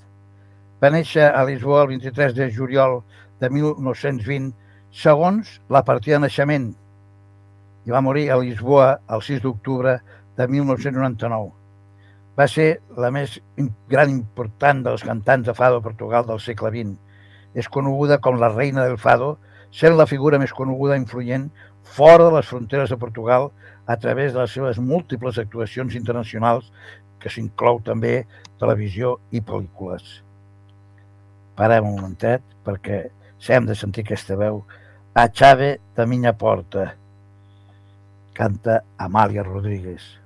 va 0.78 0.92
néixer 0.94 1.26
a 1.26 1.42
Lisboa 1.48 1.82
el 1.82 1.96
23 1.96 2.36
de 2.38 2.52
juliol 2.54 3.00
de 3.42 3.50
1920, 3.50 4.52
segons 4.94 5.56
la 5.74 5.82
partida 5.88 6.20
de 6.20 6.28
naixement, 6.28 6.68
i 7.90 7.96
va 7.98 8.04
morir 8.06 8.28
a 8.30 8.38
Lisboa 8.38 9.00
el 9.10 9.26
6 9.26 9.42
d'octubre 9.48 9.98
de 10.38 10.48
1999. 10.54 11.50
Va 12.38 12.46
ser 12.46 12.70
la 12.94 13.10
més 13.10 13.40
gran 13.90 14.14
important 14.14 14.86
dels 14.86 15.02
cantants 15.02 15.50
de 15.50 15.58
fado 15.58 15.82
a 15.82 15.88
Portugal 15.90 16.30
del 16.30 16.46
segle 16.46 16.70
XX. 16.78 16.94
És 17.58 17.74
coneguda 17.74 18.22
com 18.22 18.38
la 18.38 18.54
reina 18.54 18.86
del 18.86 19.02
fado, 19.02 19.40
sent 19.74 19.98
la 19.98 20.06
figura 20.06 20.38
més 20.38 20.54
coneguda 20.54 20.94
i 20.94 21.02
influent 21.02 21.50
fora 21.84 22.26
de 22.26 22.32
les 22.38 22.48
fronteres 22.48 22.90
de 22.90 22.98
Portugal 22.98 23.52
a 23.86 23.98
través 23.98 24.34
de 24.34 24.40
les 24.40 24.52
seves 24.52 24.80
múltiples 24.80 25.38
actuacions 25.38 25.96
internacionals, 25.96 26.72
que 27.20 27.32
s'inclou 27.32 27.80
també 27.84 28.26
televisió 28.60 29.18
i 29.32 29.40
pel·lícules. 29.44 30.24
Parem 31.56 31.88
un 31.88 32.00
momentet 32.00 32.44
perquè 32.66 33.06
si 33.40 33.54
hem 33.54 33.68
de 33.68 33.76
sentir 33.76 34.04
aquesta 34.04 34.36
veu 34.40 34.64
a 35.14 35.28
Xave 35.30 35.78
de 35.96 36.06
Minya 36.10 36.34
Porta. 36.34 36.90
Canta 38.34 38.82
Amàlia 38.98 39.44
Rodríguez. 39.46 40.23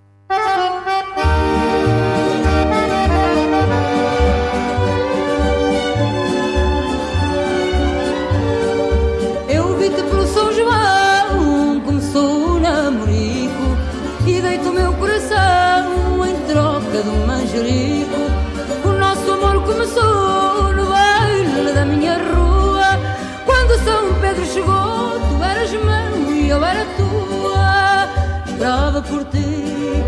Esperava 28.46 29.02
por 29.02 29.24
ti, 29.26 30.04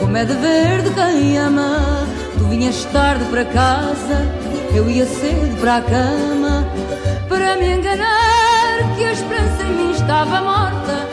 como 0.00 0.16
é 0.16 0.24
de 0.24 0.34
verde 0.34 0.90
quem 0.90 1.38
ama 1.38 2.06
Tu 2.36 2.44
vinhas 2.44 2.84
tarde 2.92 3.24
para 3.26 3.44
casa, 3.44 4.26
eu 4.74 4.90
ia 4.90 5.06
cedo 5.06 5.60
para 5.60 5.76
a 5.76 5.82
cama 5.82 6.64
para 7.28 7.56
me 7.56 7.72
enganar 7.72 8.94
que 8.96 9.04
a 9.04 9.12
esperança 9.12 9.62
em 9.62 9.74
mim 9.74 9.90
estava 9.92 10.40
morta. 10.40 11.08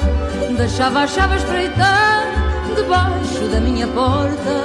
Deixava 0.57 0.99
a 1.01 1.07
chave 1.07 1.33
a 1.33 1.37
espreitar 1.37 2.25
debaixo 2.75 3.47
da 3.51 3.59
minha 3.59 3.87
porta. 3.87 4.55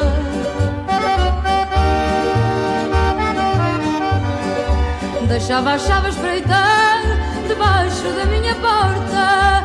Deixava 5.28 5.70
a 5.70 5.78
chave 5.78 6.06
a 6.06 6.10
espreitar 6.10 7.02
debaixo 7.48 8.08
da 8.16 8.24
minha 8.26 8.54
porta. 8.56 9.55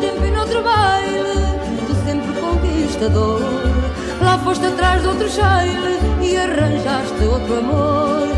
Tempo 0.00 0.24
e 0.26 0.30
noutro 0.30 0.62
baile, 0.62 1.58
tu 1.86 1.94
sempre 2.04 2.32
conquistador. 2.40 3.40
Lá 4.20 4.38
foste 4.38 4.66
atrás 4.66 5.02
de 5.02 5.08
outro 5.08 5.28
cheile 5.28 5.98
e 6.20 6.36
arranjaste 6.36 7.24
outro 7.24 7.58
amor. 7.58 8.28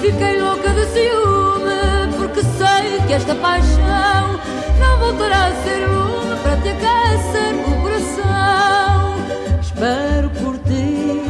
Fiquei 0.00 0.40
louca 0.40 0.70
de 0.70 0.86
ciúme, 0.86 2.16
porque 2.16 2.40
sei 2.42 3.00
que 3.06 3.12
esta 3.12 3.34
paixão 3.34 4.40
não 4.80 4.98
voltará 4.98 5.46
a 5.46 5.52
ser 5.62 5.86
lume 5.86 6.36
para 6.42 6.56
te 6.56 6.68
aquecer 6.70 7.54
o 7.66 7.82
coração. 7.82 9.14
Espero 9.60 10.30
por 10.30 10.58
ti, 10.60 11.22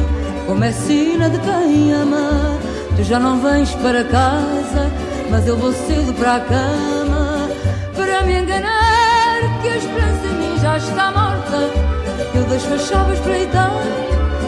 como 0.47 0.63
é 0.63 0.71
sina 0.71 1.29
de 1.29 1.39
quem 1.39 1.93
ama. 1.93 2.57
Tu 2.95 3.03
já 3.03 3.19
não 3.19 3.39
vens 3.39 3.71
para 3.75 4.03
casa, 4.03 4.91
mas 5.29 5.47
eu 5.47 5.57
vou 5.57 5.73
cedo 5.73 6.13
para 6.13 6.35
a 6.35 6.39
cama 6.39 7.49
para 7.95 8.21
me 8.23 8.39
enganar 8.39 8.82
esperança 9.83 10.27
em 10.27 10.33
mim 10.35 10.57
já 10.59 10.77
está 10.77 11.11
morta. 11.11 11.57
Eu 12.33 12.43
deixo 12.45 12.73
as 12.73 12.81
chaves 12.87 13.19
espreitar 13.19 13.71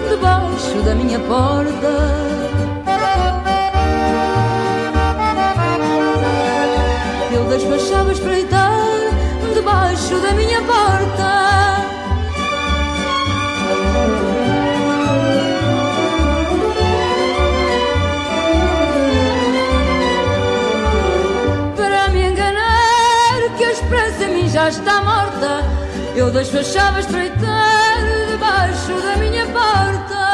debaixo 0.10 0.82
da 0.84 0.96
minha 0.96 1.20
porta. 1.20 1.92
Eu 7.32 7.44
deixo 7.50 7.74
a 7.74 7.80
chave 7.80 8.10
a 8.10 8.14
espreitar 8.14 8.72
debaixo 9.54 10.20
da 10.20 10.32
minha 10.34 10.62
porta. 10.62 11.75
Eu 26.26 26.32
deixo 26.32 26.58
a 26.58 26.64
chave 26.64 26.98
a 26.98 27.00
espreitar 27.02 27.98
debaixo 28.32 28.94
da 29.06 29.16
minha 29.18 29.46
porta. 29.46 30.26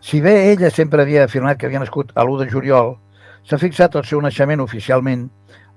Si 0.00 0.20
bé 0.20 0.52
ella 0.52 0.70
sempre 0.70 1.02
havia 1.02 1.24
afirmat 1.24 1.58
que 1.58 1.66
havia 1.66 1.80
nascut 1.82 2.12
a 2.14 2.22
l'1 2.22 2.44
de 2.44 2.50
juliol, 2.52 2.94
s'ha 3.42 3.58
fixat 3.58 3.96
el 3.98 4.04
seu 4.06 4.22
naixement 4.22 4.62
oficialment 4.62 5.26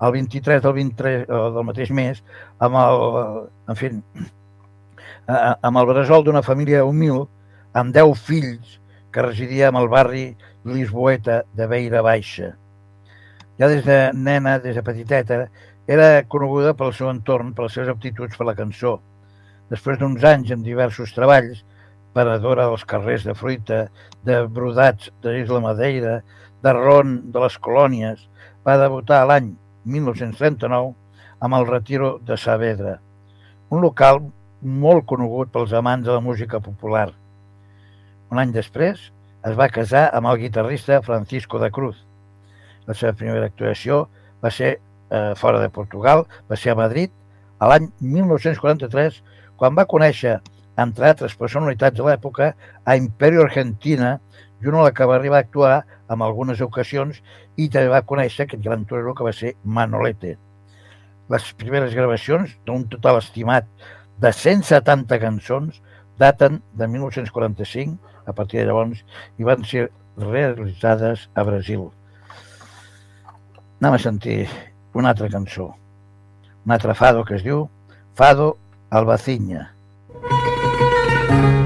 el 0.05 0.11
23 0.13 0.61
del, 0.61 0.73
23, 0.73 1.25
eh, 1.25 1.39
del 1.55 1.65
mateix 1.65 1.89
mes 1.89 2.21
amb 2.61 2.77
el, 2.77 3.01
en 3.73 3.79
fi, 3.79 3.89
amb 5.25 5.81
el 5.81 5.89
bressol 5.89 6.27
d'una 6.27 6.45
família 6.45 6.85
humil 6.85 7.25
amb 7.73 7.95
10 7.95 8.21
fills 8.21 8.77
que 9.09 9.25
residia 9.25 9.71
en 9.73 9.81
el 9.81 9.89
barri 9.89 10.27
Lisboeta 10.67 11.41
de 11.57 11.65
Beira 11.65 12.05
Baixa. 12.05 12.53
Ja 13.57 13.65
des 13.71 13.81
de 13.81 14.11
nena, 14.13 14.59
des 14.61 14.77
de 14.77 14.85
petiteta, 14.85 15.47
era 15.87 16.23
coneguda 16.27 16.73
pel 16.75 16.91
seu 16.93 17.07
entorn, 17.09 17.53
per 17.55 17.65
les 17.67 17.77
seves 17.77 17.93
aptituds 17.93 18.35
per 18.35 18.47
la 18.49 18.55
cançó. 18.57 18.97
Després 19.71 19.99
d'uns 19.99 20.23
anys 20.27 20.51
en 20.51 20.63
diversos 20.63 21.13
treballs, 21.15 21.63
paradora 22.15 22.65
dels 22.67 22.83
carrers 22.87 23.23
de 23.27 23.35
fruita, 23.37 23.85
de 24.27 24.41
brodats 24.51 25.11
de 25.23 25.35
l'Isla 25.35 25.61
Madeira, 25.63 26.21
de 26.63 26.73
ron 26.75 27.19
de 27.31 27.43
les 27.43 27.57
colònies, 27.63 28.25
va 28.67 28.79
debutar 28.81 29.23
l'any 29.29 29.53
1939 29.87 30.95
amb 31.39 31.55
el 31.55 31.67
Retiro 31.69 32.17
de 32.27 32.35
Saavedra, 32.35 32.97
un 33.69 33.83
local 33.83 34.19
molt 34.61 35.05
conegut 35.07 35.53
pels 35.53 35.73
amants 35.77 36.07
de 36.07 36.11
la 36.15 36.23
música 36.23 36.59
popular. 36.59 37.11
Un 38.31 38.41
any 38.41 38.51
després 38.51 39.11
es 39.47 39.55
va 39.55 39.69
casar 39.71 40.07
amb 40.17 40.27
el 40.31 40.41
guitarrista 40.41 40.99
Francisco 41.05 41.61
de 41.63 41.69
Cruz. 41.71 42.01
La 42.87 42.95
seva 42.97 43.13
primera 43.13 43.47
actuació 43.47 44.07
va 44.43 44.51
ser 44.51 44.77
eh, 45.09 45.33
fora 45.35 45.61
de 45.61 45.69
Portugal, 45.69 46.25
va 46.49 46.59
ser 46.59 46.73
a 46.73 46.79
Madrid, 46.79 47.11
a 47.59 47.69
l'any 47.71 47.89
1943, 48.01 49.21
quan 49.57 49.75
va 49.77 49.87
conèixer, 49.89 50.37
entre 50.77 51.07
altres 51.09 51.33
personalitats 51.35 51.97
de 51.97 52.05
l'època, 52.05 52.51
a 52.85 52.95
Imperio 52.95 53.43
Argentina, 53.45 54.17
junt 54.61 54.77
a 54.77 54.83
la 54.87 54.93
que 54.93 55.05
va 55.05 55.15
arribar 55.17 55.41
a 55.41 55.45
actuar 55.45 55.77
en 56.09 56.21
algunes 56.21 56.61
ocasions 56.61 57.19
i 57.57 57.67
també 57.69 57.89
va 57.93 58.05
conèixer 58.05 58.45
aquest 58.45 58.63
gran 58.63 58.85
torero 58.89 59.15
que 59.17 59.25
va 59.25 59.33
ser 59.33 59.55
Manolete. 59.63 60.35
Les 61.29 61.51
primeres 61.59 61.93
gravacions, 61.97 62.53
d'un 62.65 62.85
total 62.87 63.19
estimat 63.19 63.67
de 64.21 64.31
170 64.33 65.19
cançons, 65.21 65.81
daten 66.17 66.61
de 66.73 66.87
1945, 66.87 67.97
a 68.25 68.33
partir 68.33 68.61
de 68.61 68.67
llavors, 68.69 69.03
i 69.37 69.45
van 69.47 69.65
ser 69.65 69.89
realitzades 70.17 71.27
a 71.35 71.43
Brasil. 71.45 71.89
Anem 73.77 73.93
a 73.93 74.01
sentir 74.01 74.39
una 74.97 75.09
altra 75.13 75.29
cançó, 75.29 75.75
un 76.65 76.71
altre 76.73 76.95
fado 76.97 77.23
que 77.23 77.37
es 77.37 77.43
diu 77.45 77.67
Fado 78.17 78.57
Albaciña. 78.89 79.69
Me 81.29 81.56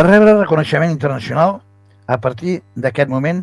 Va 0.00 0.06
rebre 0.06 0.32
reconeixement 0.32 0.88
internacional 0.88 1.58
a 2.08 2.16
partir 2.24 2.52
d'aquest 2.72 3.10
moment 3.12 3.42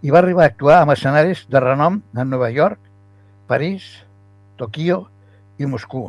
i 0.00 0.12
va 0.14 0.22
arribar 0.22 0.46
a 0.46 0.48
actuar 0.48 0.76
amb 0.80 0.94
escenaris 0.94 1.42
de 1.52 1.60
renom 1.60 1.98
a 2.16 2.24
Nova 2.24 2.48
York, 2.48 2.78
París, 3.50 3.84
Tokio 4.56 4.96
i 5.60 5.68
Moscou. 5.68 6.06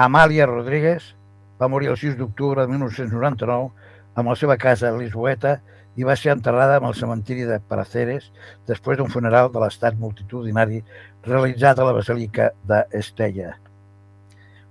Amàlia 0.00 0.46
Rodríguez 0.48 1.10
va 1.60 1.68
morir 1.68 1.90
el 1.92 1.98
6 2.00 2.16
d'octubre 2.22 2.64
de 2.64 2.72
1999 2.72 3.68
amb 4.16 4.32
la 4.32 4.38
seva 4.44 4.56
casa 4.56 4.88
a 4.88 4.96
Lisboeta 4.96 5.58
i 6.00 6.08
va 6.08 6.16
ser 6.16 6.32
enterrada 6.32 6.78
amb 6.80 6.88
el 6.88 6.96
cementiri 6.96 7.44
de 7.50 7.60
Paraceres 7.60 8.30
després 8.70 8.96
d'un 8.96 9.12
funeral 9.12 9.52
de 9.52 9.60
l'estat 9.60 10.00
multitudinari 10.00 10.80
realitzat 11.28 11.76
a 11.76 11.90
la 11.90 11.98
Basílica 11.98 12.48
d'Estella. 12.64 13.58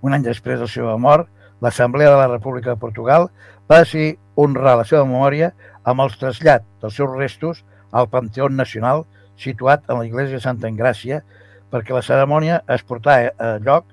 Un 0.01 0.17
any 0.17 0.25
després 0.25 0.57
de 0.57 0.65
la 0.65 0.77
seva 0.79 0.97
mort, 0.97 1.29
l'Assemblea 1.61 2.09
de 2.09 2.17
la 2.17 2.27
República 2.33 2.73
de 2.73 2.81
Portugal 2.81 3.29
va 3.69 3.83
decidir 3.83 4.17
honrar 4.35 4.79
la 4.79 4.85
seva 4.89 5.05
memòria 5.05 5.51
amb 5.85 6.01
el 6.01 6.15
trasllat 6.17 6.65
dels 6.81 6.95
seus 6.97 7.11
restos 7.13 7.61
al 7.91 8.09
Panteó 8.09 8.49
Nacional 8.49 9.03
situat 9.37 9.85
en 9.87 10.01
la 10.01 10.07
Iglesia 10.07 10.39
de 10.39 10.45
Santa 10.45 10.69
Engràcia 10.71 11.21
perquè 11.69 11.93
la 11.93 12.01
cerimònia 12.05 12.63
es 12.75 12.83
portava 12.83 13.29
a 13.37 13.57
lloc 13.61 13.85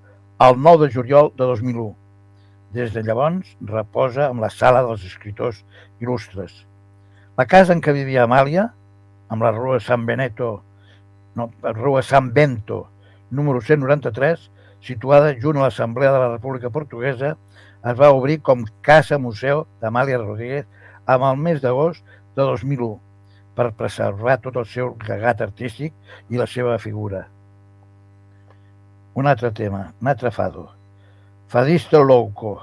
el 0.47 0.57
9 0.61 0.87
de 0.87 0.93
juliol 0.95 1.31
de 1.37 1.45
2001. 1.45 1.91
Des 2.73 2.93
de 2.93 3.03
llavors 3.05 3.53
reposa 3.61 4.31
en 4.31 4.41
la 4.41 4.51
sala 4.51 4.83
dels 4.85 5.05
escriptors 5.05 5.63
il·lustres. 6.01 6.53
La 7.37 7.45
casa 7.45 7.77
en 7.77 7.83
què 7.85 7.93
vivia 7.93 8.25
Amàlia, 8.25 8.71
amb 9.29 9.45
la 9.45 9.53
rua 9.53 9.79
San 9.81 10.07
Beneto, 10.09 10.63
no, 11.37 11.51
rua 11.77 12.03
San 12.03 12.33
Bento, 12.33 12.87
número 13.31 13.61
193, 13.61 14.51
situada 14.81 15.35
junt 15.41 15.61
a 15.61 15.67
l'Assemblea 15.67 16.13
de 16.13 16.21
la 16.23 16.31
República 16.33 16.73
Portuguesa, 16.73 17.37
es 17.85 17.99
va 17.99 18.13
obrir 18.15 18.41
com 18.43 18.65
Casa 18.83 19.19
Museu 19.19 19.67
d'Amàlia 19.83 20.21
Rodríguez 20.23 20.67
amb 21.07 21.27
el 21.29 21.43
mes 21.49 21.61
d'agost 21.63 22.05
de 22.37 22.43
2001 22.43 22.95
per 23.57 23.73
preservar 23.81 24.37
tot 24.45 24.57
el 24.61 24.69
seu 24.69 24.95
llegat 25.07 25.43
artístic 25.45 25.95
i 26.31 26.41
la 26.41 26.47
seva 26.51 26.79
figura. 26.79 27.27
Un 29.17 29.27
altre 29.27 29.51
tema, 29.51 29.87
un 30.03 30.09
altre 30.13 30.31
fado. 30.31 30.69
Fadisto 31.49 32.03
Louco. 32.03 32.59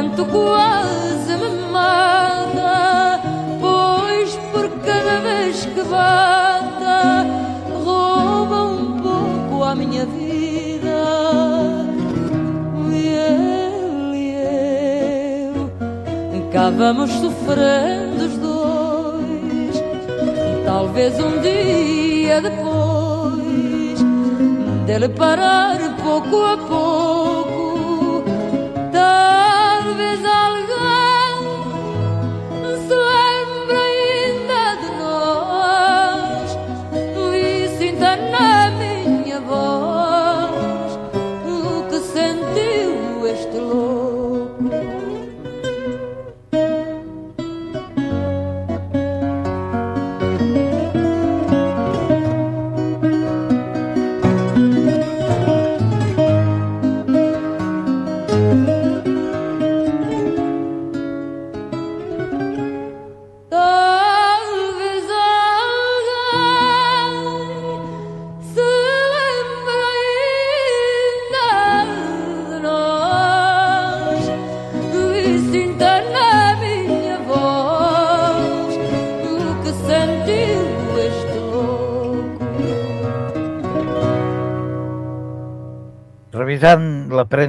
Canto 0.00 0.24
quase 0.24 1.36
me 1.36 1.50
mata, 1.70 3.20
pois 3.60 4.34
por 4.50 4.70
cada 4.80 5.18
vez 5.20 5.66
que 5.66 5.82
bata, 5.82 7.26
rouba 7.84 8.62
um 8.62 8.98
pouco 9.02 9.62
a 9.62 9.74
minha 9.74 10.06
vida. 10.06 11.02
E 12.90 13.08
ele 13.08 14.16
e 14.16 14.32
eu, 15.52 16.50
cá 16.50 16.70
vamos 16.70 17.10
sofrendo 17.10 18.24
os 18.24 18.38
dois, 18.38 19.84
talvez 20.64 21.12
um 21.20 21.40
dia 21.42 22.40
depois 22.40 24.00
dele 24.86 25.10
parar 25.10 25.76
pouco 26.02 26.42
a 26.42 26.56
pouco. 26.56 27.20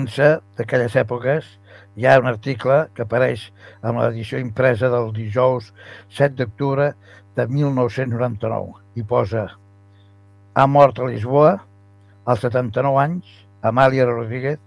Premsa 0.02 0.42
d'aquelles 0.58 0.96
èpoques, 0.98 1.46
hi 1.96 2.06
ha 2.08 2.18
un 2.20 2.26
article 2.26 2.88
que 2.96 3.04
apareix 3.04 3.52
amb 3.84 4.00
l'edició 4.02 4.40
impresa 4.40 4.90
del 4.90 5.12
dijous 5.14 5.68
7 6.10 6.40
d'octubre 6.40 6.94
de 7.36 7.46
1999 7.46 8.82
i 8.98 9.04
posa 9.04 9.46
ha 10.56 10.66
mort 10.68 11.00
a 11.00 11.06
Lisboa, 11.06 11.62
als 12.26 12.42
79 12.42 12.98
anys, 13.00 13.26
Amàlia 13.62 14.08
Rodríguez, 14.10 14.60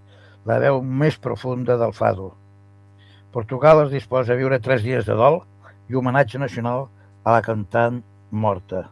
la 0.45 0.57
veu 0.59 0.81
més 0.81 1.17
profunda 1.19 1.75
del 1.77 1.93
fado. 1.93 2.31
Portugal 3.31 3.83
es 3.83 3.91
disposa 3.91 4.33
a 4.33 4.39
viure 4.39 4.59
tres 4.59 4.83
dies 4.83 5.05
de 5.05 5.13
dol 5.19 5.41
i 5.89 5.95
homenatge 5.95 6.39
nacional 6.39 6.87
a 7.23 7.35
la 7.35 7.41
cantant 7.43 8.01
morta. 8.31 8.87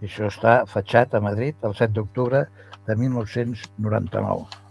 I 0.00 0.08
això 0.08 0.30
està 0.32 0.62
fatxat 0.66 1.14
a 1.14 1.20
Madrid 1.20 1.54
el 1.62 1.76
7 1.76 1.92
d'octubre 1.92 2.46
de 2.86 2.96
1999. 2.96 4.65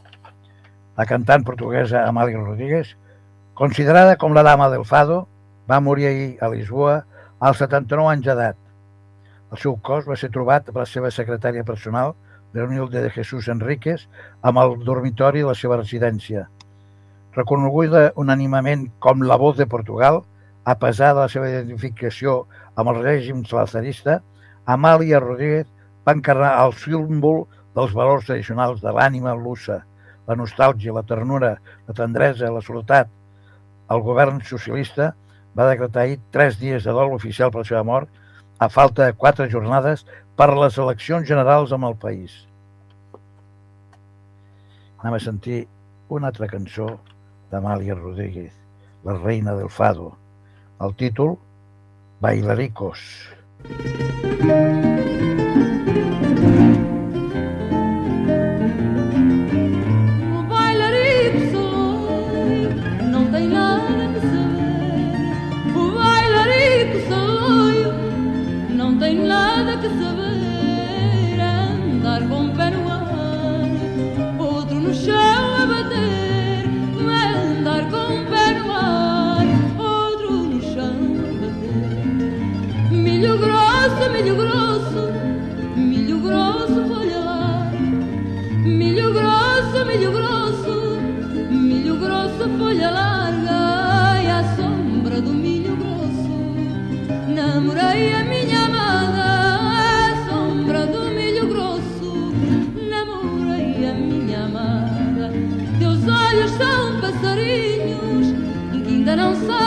La 0.96 1.06
cantant 1.06 1.44
portuguesa 1.44 2.06
Amàlia 2.08 2.40
Rodríguez, 2.40 2.94
considerada 3.54 4.16
com 4.16 4.36
la 4.36 4.44
dama 4.48 4.70
del 4.72 4.86
fado, 4.88 5.26
va 5.68 5.82
morir 5.84 6.08
ahir 6.08 6.30
a 6.40 6.48
Lisboa 6.48 7.02
als 7.40 7.60
79 7.60 8.12
anys 8.14 8.28
d'edat. 8.30 8.60
El 9.52 9.60
seu 9.60 9.76
cos 9.88 10.06
va 10.08 10.16
ser 10.16 10.30
trobat 10.32 10.70
per 10.70 10.82
la 10.82 10.90
seva 10.90 11.12
secretària 11.12 11.66
personal, 11.68 12.14
Leonilde 12.56 13.02
de 13.04 13.10
Jesús 13.12 13.50
Enríquez, 13.52 14.06
amb 14.42 14.62
el 14.62 14.78
dormitori 14.88 15.44
de 15.44 15.50
la 15.52 15.58
seva 15.60 15.82
residència. 15.82 16.46
Reconeguda 17.36 18.14
unànimament 18.16 18.88
com 19.04 19.26
la 19.28 19.36
voz 19.42 19.58
de 19.60 19.68
Portugal, 19.68 20.22
a 20.64 20.78
pesar 20.80 21.12
de 21.14 21.26
la 21.26 21.32
seva 21.32 21.50
identificació 21.52 22.46
amb 22.80 22.94
el 22.94 23.02
règim 23.04 23.44
lazarista, 23.52 24.22
Amàlia 24.66 25.20
Rodríguez 25.20 25.68
va 26.08 26.16
encarnar 26.16 26.54
el 26.64 26.72
símbol 26.80 27.44
dels 27.76 27.92
valors 27.94 28.26
tradicionals 28.30 28.80
de 28.82 28.96
l'ànima 28.96 29.36
lusa, 29.36 29.82
la 30.28 30.36
nostàlgia, 30.36 30.94
la 30.94 31.04
ternura, 31.04 31.56
la 31.88 31.96
tendresa, 31.98 32.52
la 32.52 32.64
soledat. 32.66 33.10
El 33.92 34.02
govern 34.06 34.42
socialista 34.42 35.12
va 35.56 35.70
decretar 35.70 36.04
ahir 36.04 36.20
tres 36.32 36.60
dies 36.60 36.84
de 36.84 36.96
dol 36.96 37.14
oficial 37.16 37.52
per 37.52 37.64
la 37.64 37.70
seva 37.70 37.84
mort, 37.88 38.10
a 38.60 38.70
falta 38.70 39.06
de 39.06 39.14
quatre 39.14 39.50
jornades 39.52 40.06
per 40.36 40.50
les 40.56 40.78
eleccions 40.82 41.28
generals 41.28 41.74
amb 41.76 41.90
el 41.90 41.96
país. 42.00 42.36
Anem 45.04 45.18
a 45.18 45.24
sentir 45.24 45.66
una 46.10 46.32
altra 46.32 46.48
cançó 46.50 46.88
d'Amàlia 47.52 47.98
Rodríguez, 47.98 48.54
la 49.06 49.18
reina 49.20 49.56
del 49.56 49.70
fado. 49.70 50.14
El 50.82 50.96
títol, 51.00 51.38
Bailaricos. 52.22 53.04
O 53.66 55.15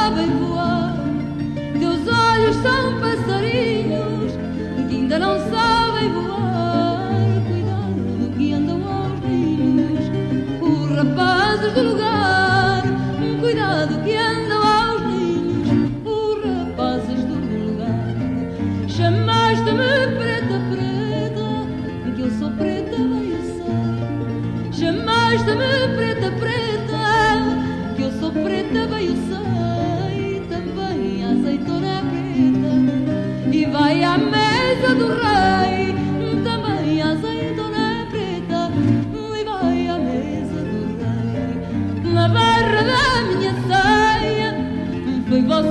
sabem 0.08 0.30
voar. 0.38 0.94
Teus 1.78 2.00
olhos 2.08 2.56
são 2.56 2.98
passarinhos 3.00 3.07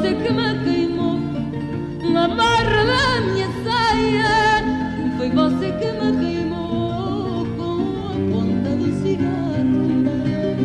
me 0.02 0.64
queimou. 0.64 1.20
Na 2.14 2.28
barra 2.28 2.84
da 2.86 3.22
minha 3.22 3.48
saia 3.64 4.64
foi 5.18 5.30
você 5.30 5.72
que 5.72 5.92
me 5.92 6.12
queimou 6.20 7.46
com 7.58 7.78
a 8.06 8.14
ponta 8.32 8.70
do 8.76 8.90
cigarro. 9.02 9.78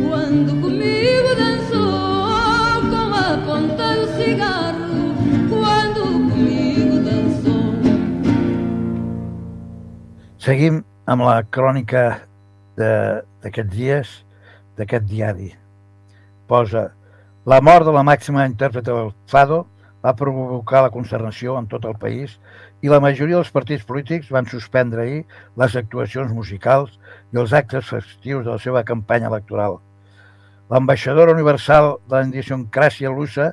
Quando 0.07 0.61
comigo 0.61 1.35
dançou 1.35 2.81
com 2.91 3.13
a 3.13 3.37
ponta 3.45 3.95
do 3.95 4.07
cigarro. 4.17 5.15
Quando 5.49 6.01
comigo 6.29 6.99
dançou. 6.99 7.73
Seguim 10.37 10.83
amb 11.05 11.21
la 11.23 11.43
crònica 11.43 12.21
d'aquests 12.77 13.71
dies, 13.71 14.25
d'aquest 14.77 15.05
diari. 15.05 15.53
Posa 16.47 16.91
la 17.45 17.59
mort 17.59 17.83
de 17.85 17.91
la 17.91 18.05
màxima 18.07 18.45
intèrprete 18.47 18.87
del 18.87 19.09
Fado 19.27 19.65
va 20.03 20.13
provocar 20.15 20.81
la 20.83 20.91
consternació 20.91 21.57
en 21.59 21.65
tot 21.71 21.83
el 21.89 21.97
país 21.99 22.37
i 22.83 22.91
la 22.91 23.01
majoria 23.03 23.35
dels 23.35 23.51
partits 23.51 23.83
polítics 23.87 24.29
van 24.31 24.47
suspendre 24.47 25.03
ahir 25.03 25.17
les 25.59 25.75
actuacions 25.79 26.31
musicals 26.31 26.93
i 27.33 27.41
els 27.43 27.55
actes 27.59 27.89
festius 27.91 28.45
de 28.45 28.51
la 28.51 28.61
seva 28.63 28.85
campanya 28.87 29.27
electoral. 29.27 29.81
L'ambaixadora 30.71 31.35
universal 31.35 31.97
de 32.07 32.15
la 32.15 32.23
idiosincràsia 32.31 33.11
lusa 33.11 33.51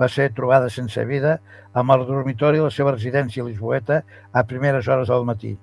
va 0.00 0.08
ser 0.08 0.30
trobada 0.36 0.68
sense 0.68 1.04
vida 1.08 1.38
amb 1.72 1.96
el 1.96 2.04
dormitori 2.08 2.60
de 2.60 2.68
la 2.68 2.76
seva 2.76 2.92
residència 2.92 3.42
a 3.42 3.48
Lisboeta 3.48 4.02
a 4.32 4.44
primeres 4.44 4.88
hores 4.88 5.08
del 5.08 5.24
matí. 5.24 5.54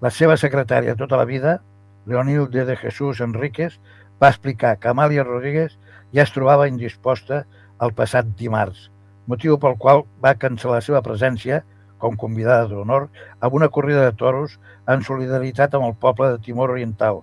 La 0.00 0.08
seva 0.08 0.36
secretària 0.40 0.96
tota 0.96 1.20
la 1.20 1.28
vida, 1.28 1.58
Leonilde 2.06 2.64
de 2.64 2.76
Jesús 2.76 3.20
Enríquez, 3.20 3.76
va 4.20 4.32
explicar 4.32 4.78
que 4.80 4.88
Amàlia 4.88 5.24
Rodríguez 5.24 5.76
ja 6.16 6.24
es 6.24 6.32
trobava 6.32 6.68
indisposta 6.70 7.44
el 7.84 7.92
passat 7.92 8.28
dimarts, 8.40 8.86
motiu 9.28 9.58
pel 9.60 9.74
qual 9.76 10.06
va 10.24 10.32
cancel·lar 10.40 10.78
la 10.78 10.84
seva 10.84 11.02
presència 11.04 11.60
com 12.00 12.16
convidada 12.16 12.70
d'honor 12.70 13.10
a 13.40 13.50
una 13.52 13.68
corrida 13.68 14.04
de 14.06 14.14
toros 14.16 14.54
en 14.88 15.04
solidaritat 15.04 15.74
amb 15.76 15.90
el 15.90 15.96
poble 16.00 16.30
de 16.32 16.40
Timor 16.46 16.72
Oriental, 16.72 17.20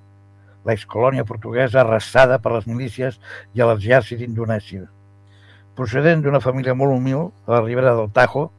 l'excolònia 0.70 1.26
portuguesa 1.26 1.82
arrasada 1.82 2.38
per 2.38 2.54
les 2.54 2.70
milícies 2.70 3.18
i 3.58 3.66
l'exèrcit 3.66 4.22
indonèsia. 4.22 4.86
Procedent 5.74 6.22
d'una 6.22 6.44
família 6.44 6.78
molt 6.78 6.94
humil 6.94 7.32
a 7.48 7.56
la 7.56 7.64
ribera 7.66 7.96
del 7.98 8.12
Tajo, 8.14 8.52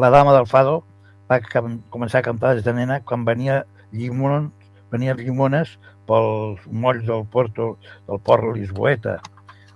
la 0.00 0.08
dama 0.10 0.32
del 0.32 0.48
Fado 0.48 0.80
va 1.28 1.40
començar 1.44 2.22
a 2.22 2.26
cantar 2.26 2.54
des 2.56 2.64
de 2.64 2.72
nena 2.72 3.02
quan 3.04 3.28
venia 3.28 3.64
llimons, 3.92 4.48
venien 4.90 5.20
llimones 5.20 5.76
pels 6.08 6.64
molls 6.70 7.04
del 7.04 7.28
porto 7.28 7.74
del 8.08 8.20
port 8.24 8.48
Lisboeta. 8.56 9.20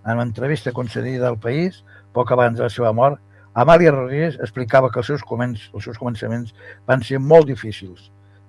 En 0.08 0.14
una 0.14 0.22
entrevista 0.24 0.72
concedida 0.72 1.28
al 1.28 1.36
país, 1.36 1.82
poc 2.16 2.30
abans 2.32 2.56
de 2.56 2.64
la 2.64 2.72
seva 2.72 2.94
mort, 2.96 3.20
Amàlia 3.52 3.92
Rodríguez 3.92 4.38
explicava 4.40 4.88
que 4.88 5.02
els 5.02 5.10
seus, 5.10 5.24
començ, 5.26 5.66
els 5.74 5.84
seus 5.84 5.98
començaments 6.00 6.54
van 6.88 7.04
ser 7.04 7.20
molt 7.20 7.44
difícils. 7.50 8.06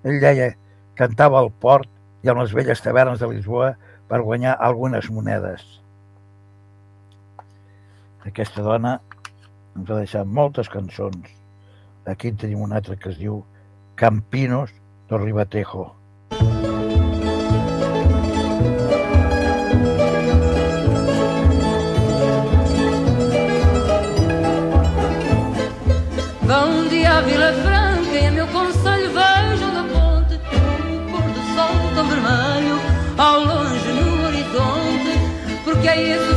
Ell 0.08 0.22
deia 0.24 0.54
cantava 0.96 1.42
al 1.42 1.52
port 1.52 1.92
i 2.24 2.32
amb 2.32 2.40
les 2.40 2.56
velles 2.56 2.80
tavernes 2.86 3.20
de 3.20 3.28
Lisboa 3.34 3.74
per 4.08 4.22
guanyar 4.24 4.56
algunes 4.56 5.12
monedes. 5.12 5.68
Aquesta 8.24 8.64
dona 8.64 8.96
ens 9.76 9.84
va 9.92 10.00
deixar 10.00 10.24
moltes 10.24 10.72
cançons. 10.72 11.28
Aquí 12.08 12.32
en 12.32 12.40
tenim 12.40 12.64
una 12.64 12.80
altra 12.80 12.96
que 12.96 13.12
es 13.12 13.20
diu 13.20 13.44
Campinos 14.00 14.72
do 15.12 15.20
Ribatejo. 15.20 15.99
Vila 27.22 27.52
Franca 27.52 28.18
e 28.18 28.28
a 28.28 28.32
meu 28.32 28.48
conselho 28.48 29.12
vejo 29.12 29.72
da 29.72 29.84
ponte 29.84 30.36
o 30.36 31.12
pôr 31.12 31.22
do 31.22 31.42
sol 31.54 31.92
tão 31.94 32.08
vermelho 32.08 32.80
ao 33.18 33.40
longe 33.42 33.90
no 33.90 34.26
horizonte, 34.26 35.64
porque 35.66 35.88
é 35.90 36.16
isso 36.16 36.29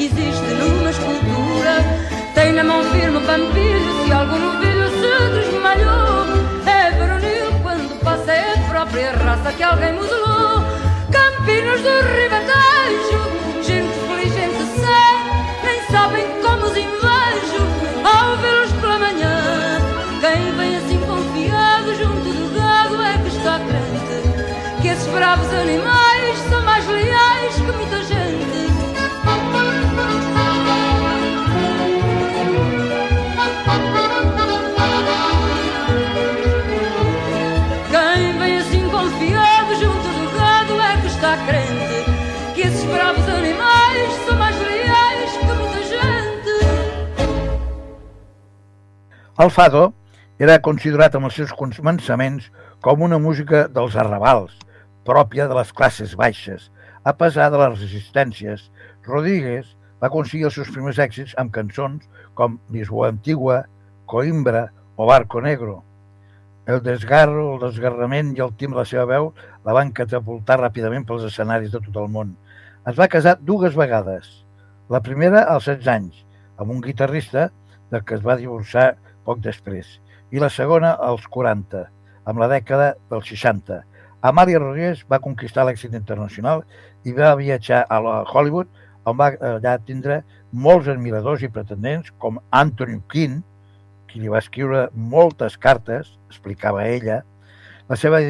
que 0.00 0.06
existe 0.06 0.46
numa 0.54 0.90
escultura. 0.90 1.74
Tem 2.34 2.52
na 2.52 2.64
mão 2.64 2.82
firme 2.84 3.18
o 3.18 3.20
pampilho, 3.20 4.06
se 4.06 4.12
algum 4.12 4.38
novilho 4.38 4.88
se 4.88 5.12
desmalhou. 5.34 6.24
É 6.64 6.90
varonil 6.92 7.60
quando 7.62 8.00
passa 8.02 8.32
é 8.32 8.54
a 8.54 8.70
própria 8.70 9.12
raça 9.12 9.52
que 9.52 9.62
alguém 9.62 9.92
modelou. 9.92 10.64
Campinos 11.12 11.82
do 11.82 11.94
Ribatejo, 12.16 13.19
El 49.40 49.48
fado 49.48 49.94
era 50.44 50.58
considerat 50.60 51.14
amb 51.16 51.24
els 51.30 51.36
seus 51.38 51.52
començaments 51.56 52.50
com 52.84 53.04
una 53.06 53.16
música 53.26 53.62
dels 53.72 53.94
arrabals, 54.02 54.52
pròpia 55.08 55.46
de 55.48 55.56
les 55.56 55.70
classes 55.78 56.12
baixes. 56.22 56.66
A 57.08 57.14
pesar 57.16 57.46
de 57.54 57.60
les 57.62 57.78
resistències, 57.78 58.66
Rodríguez 59.06 59.70
va 60.02 60.10
aconseguir 60.10 60.44
els 60.50 60.60
seus 60.60 60.68
primers 60.74 61.00
èxits 61.00 61.32
amb 61.40 61.54
cançons 61.56 62.04
com 62.36 62.60
Lisboa 62.68 63.08
Antigua, 63.14 63.62
Coimbra 64.04 64.66
o 65.00 65.08
Barco 65.08 65.40
Negro. 65.40 65.80
El 66.68 66.84
desgarro, 66.84 67.54
el 67.54 67.64
desgarrament 67.64 68.36
i 68.36 68.44
el 68.44 68.52
tim 68.60 68.76
de 68.76 68.82
la 68.82 68.88
seva 68.92 69.08
veu 69.08 69.32
la 69.64 69.80
van 69.80 69.96
catapultar 69.96 70.60
ràpidament 70.60 71.08
pels 71.08 71.24
escenaris 71.32 71.72
de 71.72 71.80
tot 71.88 71.96
el 71.96 72.12
món. 72.12 72.36
Es 72.84 73.00
va 73.00 73.08
casar 73.08 73.38
dues 73.40 73.72
vegades. 73.72 74.28
La 74.92 75.00
primera 75.00 75.46
als 75.48 75.72
16 75.72 75.94
anys, 75.96 76.26
amb 76.60 76.76
un 76.76 76.84
guitarrista 76.84 77.48
del 77.88 78.04
que 78.04 78.20
es 78.20 78.26
va 78.26 78.36
divorciar 78.36 78.90
poc 79.24 79.40
després, 79.44 79.98
i 80.30 80.40
la 80.42 80.50
segona 80.50 80.94
als 80.94 81.26
40, 81.30 81.84
amb 82.30 82.42
la 82.42 82.48
dècada 82.50 82.94
dels 83.10 83.30
60. 83.32 83.80
Amàlia 84.30 84.60
Rodríguez 84.60 85.04
va 85.08 85.20
conquistar 85.24 85.64
l'èxit 85.64 85.94
internacional 85.96 86.62
i 87.08 87.14
va 87.16 87.32
viatjar 87.38 87.86
a 87.88 88.00
Hollywood, 88.28 88.68
on 89.08 89.16
va 89.16 89.30
allà 89.32 89.78
tindre 89.80 90.20
molts 90.52 90.90
admiradors 90.92 91.42
i 91.42 91.48
pretendents, 91.48 92.12
com 92.18 92.40
Anthony 92.50 93.00
Quinn, 93.10 93.40
qui 94.10 94.20
li 94.20 94.28
va 94.28 94.42
escriure 94.42 94.88
moltes 94.92 95.56
cartes, 95.56 96.18
explicava 96.28 96.84
ella, 96.84 97.22
la 97.88 97.96
seva 97.98 98.20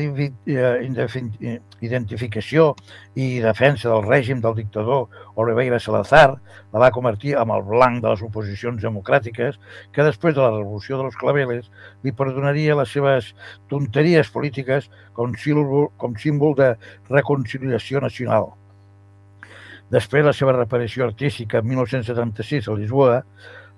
identificació 1.84 2.74
i 3.14 3.40
defensa 3.44 3.88
del 3.90 4.06
règim 4.06 4.40
del 4.44 4.56
dictador 4.58 5.08
Oliveira 5.40 5.80
Salazar 5.80 6.36
la 6.72 6.82
va 6.82 6.92
convertir 6.94 7.34
en 7.40 7.52
el 7.54 7.64
blanc 7.66 8.02
de 8.02 8.12
les 8.12 8.22
oposicions 8.26 8.82
democràtiques 8.82 9.58
que 9.92 10.06
després 10.06 10.36
de 10.36 10.42
la 10.44 10.52
revolució 10.54 11.00
dels 11.00 11.18
claveles 11.20 11.70
li 12.04 12.12
perdonaria 12.16 12.78
les 12.78 12.92
seves 12.92 13.32
tonteries 13.72 14.30
polítiques 14.30 14.90
com 15.16 15.34
símbol, 15.34 15.90
com 15.96 16.16
símbol 16.16 16.56
de 16.58 16.74
reconciliació 17.10 18.00
nacional. 18.04 18.52
Després 19.90 20.22
la 20.22 20.36
seva 20.36 20.54
reparació 20.54 21.08
artística 21.08 21.58
en 21.58 21.66
1976 21.66 22.68
a 22.70 22.76
Lisboa, 22.78 23.16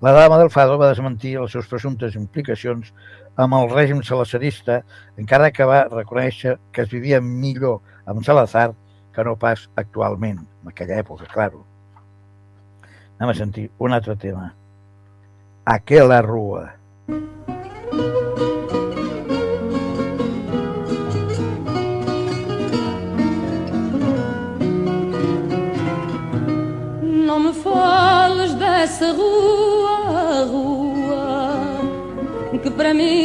la 0.03 0.11
dama 0.11 0.37
del 0.39 0.51
Fado 0.51 0.75
va 0.81 0.89
desmentir 0.91 1.37
les 1.39 1.53
seves 1.55 1.69
presumptes 1.71 2.17
implicacions 2.19 2.89
amb 3.39 3.55
el 3.55 3.69
règim 3.71 4.01
salazarista, 4.03 4.81
encara 5.17 5.53
que 5.55 5.69
va 5.69 5.85
reconèixer 5.93 6.57
que 6.75 6.83
es 6.83 6.91
vivia 6.91 7.21
millor 7.23 7.79
amb 8.11 8.25
Salazar 8.27 8.73
que 9.15 9.25
no 9.25 9.37
pas 9.39 9.69
actualment, 9.79 10.41
en 10.43 10.73
aquella 10.73 10.99
època, 10.99 11.29
claro. 11.31 11.63
Anem 13.21 13.31
a 13.31 13.39
sentir 13.39 13.69
un 13.79 13.95
altre 13.95 14.17
tema. 14.19 14.49
Aquela 15.71 16.19
rua. 16.27 16.73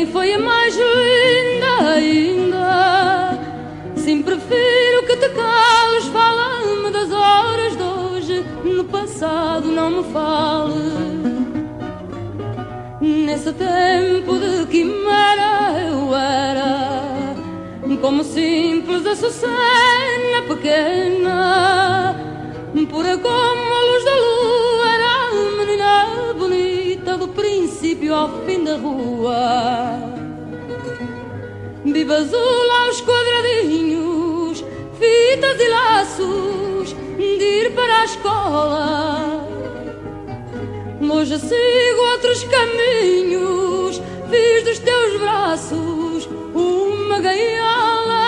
Foi 0.07 0.33
a 0.33 0.39
mais 0.39 0.75
linda 0.75 1.91
ainda. 1.93 3.39
Sim, 3.95 4.21
prefiro 4.21 5.03
que 5.05 5.17
te 5.17 5.29
cales, 5.29 6.05
fala-me 6.13 6.91
das 6.91 7.11
horas 7.11 7.75
de 7.75 7.83
hoje, 7.83 8.45
no 8.63 8.83
passado 8.85 9.67
não 9.67 9.89
me 9.89 10.03
fale. 10.11 11.17
Nesse 13.01 13.51
tempo 13.53 14.37
de 14.37 14.65
quimera 14.67 15.79
eu 15.87 16.15
era 16.15 16.87
como 18.01 18.23
simples 18.23 19.05
açucena 19.05 20.41
pequena, 20.47 22.15
pura 22.89 23.17
como 23.17 23.73
a 23.73 23.81
luz 23.91 23.96
do 27.17 27.27
princípio 27.29 28.13
ao 28.13 28.29
fim 28.45 28.63
da 28.63 28.77
rua. 28.77 29.99
Viva 31.83 32.15
azul 32.15 32.71
aos 32.81 33.01
quadradinhos, 33.01 34.63
fitas 34.99 35.59
e 35.59 35.67
laços, 35.67 36.95
de 37.17 37.43
ir 37.43 37.73
para 37.73 38.01
a 38.01 38.05
escola. 38.05 39.47
Hoje 41.01 41.39
sigo 41.39 42.01
outros 42.11 42.43
caminhos, 42.43 44.01
fiz 44.29 44.63
dos 44.63 44.79
teus 44.79 45.19
braços 45.19 46.29
uma 46.53 47.19
gaiola. 47.19 48.27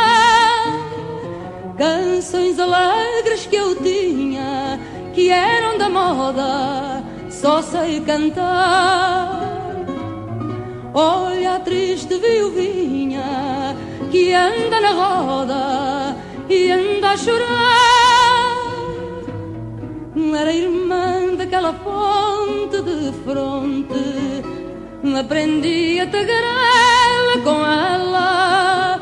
Canções 1.78 2.58
alegres 2.60 3.46
que 3.46 3.56
eu 3.56 3.76
tinha, 3.76 4.80
que 5.14 5.30
eram 5.30 5.78
da 5.78 5.90
moda, 5.90 7.04
só 7.42 7.62
sei 7.62 8.02
cantar. 8.02 9.40
Olha 10.94 11.56
a 11.56 11.60
triste 11.60 12.18
viuvinha 12.18 13.76
que 14.12 14.34
anda 14.34 14.82
na 14.82 14.92
roda 14.92 16.16
e 16.50 16.70
anda 16.70 17.12
a 17.12 17.18
chorar. 17.18 18.50
Era 20.38 20.54
irmã 20.54 21.36
daquela 21.38 21.74
fonte 21.74 22.82
de 22.82 23.12
fronte. 23.24 24.44
Aprendi 25.18 26.00
a 26.00 26.08
tagarela 26.08 27.38
com 27.44 27.66
ela. 27.66 29.00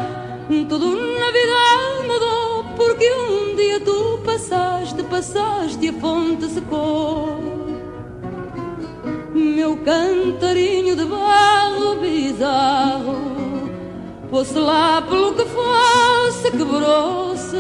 Tudo 0.70 0.96
na 0.96 1.32
vida 1.32 2.06
mudou 2.08 2.64
porque 2.76 3.12
um 3.14 3.56
dia 3.56 3.80
tu 3.80 4.20
passaste, 4.24 5.02
passaste 5.04 5.86
e 5.86 5.90
a 5.90 5.94
fonte 5.94 6.46
secou. 6.50 7.47
Meu 9.58 9.76
cantarinho 9.78 10.96
de 10.96 11.04
barro 11.04 11.96
bizarro, 11.96 13.72
fosse 14.30 14.54
lá 14.54 15.02
pelo 15.02 15.34
que 15.34 15.46
for. 15.46 16.32
se 16.32 16.52
quebrou-se. 16.52 17.58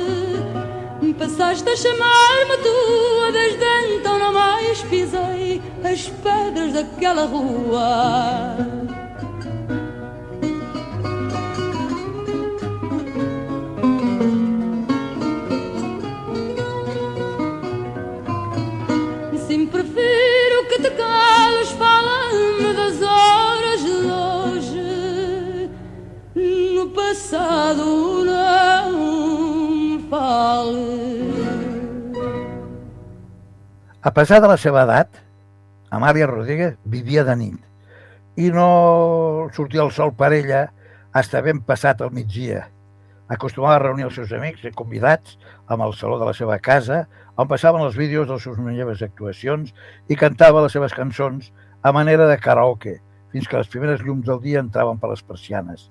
Passaste 1.18 1.68
a 1.68 1.76
chamar-me 1.76 2.58
tua, 2.62 3.32
desde 3.32 3.95
então 3.95 4.20
não 4.20 4.32
mais 4.32 4.80
pisei 4.84 5.60
as 5.84 6.08
pedras 6.08 6.74
daquela 6.74 7.26
rua. 7.26 8.76
A 34.08 34.12
pesar 34.14 34.39
de 34.39 34.47
la 34.47 34.55
seva 34.55 34.86
edat, 34.86 35.18
Amàlia 35.91 36.30
Rodríguez 36.30 36.78
vivia 36.88 37.26
de 37.28 37.34
nit 37.36 38.38
i 38.39 38.45
no 38.55 38.68
sortia 39.51 39.82
el 39.84 39.89
sol 39.91 40.14
per 40.16 40.30
ella 40.38 40.62
hasta 41.12 41.41
ben 41.43 41.58
passat 41.60 41.99
el 42.05 42.14
migdia. 42.16 42.62
Acostumava 43.28 43.74
a 43.76 43.82
reunir 43.84 44.05
els 44.08 44.16
seus 44.16 44.32
amics 44.38 44.64
i 44.64 44.72
convidats 44.78 45.34
amb 45.68 45.84
el 45.84 45.91
saló 45.99 46.16
de 46.22 46.30
la 46.30 46.36
seva 46.38 46.55
casa, 46.64 47.01
on 47.36 47.49
passaven 47.51 47.84
els 47.84 47.97
vídeos 47.99 48.30
dels 48.30 48.45
seus 48.47 48.62
millors 48.64 49.03
actuacions 49.03 49.74
i 50.08 50.16
cantava 50.22 50.62
les 50.64 50.78
seves 50.78 50.95
cançons 50.95 51.49
a 51.84 51.91
manera 51.91 52.30
de 52.32 52.38
karaoke, 52.45 53.01
fins 53.36 53.49
que 53.51 53.60
les 53.60 53.72
primeres 53.74 54.05
llums 54.05 54.24
del 54.30 54.39
dia 54.45 54.62
entraven 54.64 55.01
per 55.01 55.10
les 55.12 55.26
persianes. 55.34 55.89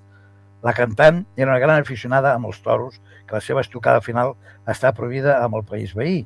La 0.64 0.73
cantant 0.73 1.27
era 1.37 1.51
una 1.51 1.61
gran 1.61 1.85
aficionada 1.85 2.33
amb 2.33 2.49
els 2.49 2.64
toros, 2.64 2.97
que 3.29 3.37
la 3.37 3.45
seva 3.45 3.61
estocada 3.61 4.01
final 4.01 4.39
està 4.64 4.95
prohibida 4.97 5.37
amb 5.45 5.61
el 5.61 5.69
país 5.69 5.93
veí. 5.93 6.23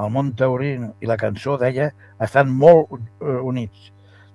El 0.00 0.12
món 0.14 0.32
taurí 0.38 0.74
i 1.02 1.08
la 1.08 1.18
cançó, 1.20 1.56
deia, 1.60 1.90
estan 2.24 2.52
molt 2.62 2.94
eh, 2.96 3.38
units. 3.52 3.90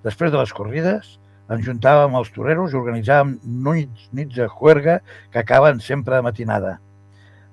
Després 0.06 0.30
de 0.30 0.38
les 0.38 0.52
corrides, 0.54 1.16
ens 1.50 1.66
juntàvem 1.66 2.14
els 2.18 2.30
toreros 2.34 2.72
i 2.72 2.78
organitzàvem 2.78 3.36
nits, 3.66 4.08
nits 4.14 4.34
de 4.38 4.48
juerga 4.50 5.00
que 5.32 5.42
acaben 5.42 5.80
sempre 5.82 6.18
de 6.18 6.26
matinada. 6.26 6.76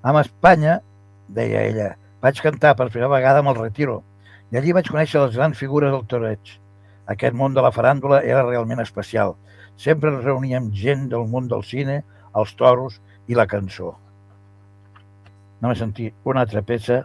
Amb 0.03 0.21
Espanya, 0.21 0.79
deia 1.29 1.61
ella, 1.69 1.93
vaig 2.21 2.41
cantar 2.43 2.73
per 2.77 2.89
primera 2.89 3.11
vegada 3.11 3.41
amb 3.41 3.53
el 3.53 3.61
Retiro 3.61 4.01
i 4.51 4.59
allí 4.59 4.73
vaig 4.75 4.89
conèixer 4.89 5.21
les 5.21 5.37
grans 5.37 5.57
figures 5.57 5.93
del 5.93 6.05
toreig. 6.09 6.57
Aquest 7.09 7.35
món 7.35 7.55
de 7.55 7.61
la 7.65 7.71
faràndula 7.73 8.21
era 8.23 8.45
realment 8.45 8.83
especial. 8.83 9.33
Sempre 9.75 10.11
ens 10.13 10.25
reuníem 10.25 10.69
gent 10.77 11.07
del 11.09 11.25
món 11.31 11.49
del 11.49 11.65
cine, 11.65 12.03
els 12.37 12.53
toros 12.59 12.99
i 13.27 13.37
la 13.37 13.47
cançó. 13.49 13.95
Anem 15.61 15.73
a 15.73 15.79
sentir 15.79 16.11
una 16.29 16.43
altra 16.45 16.61
peça 16.61 17.03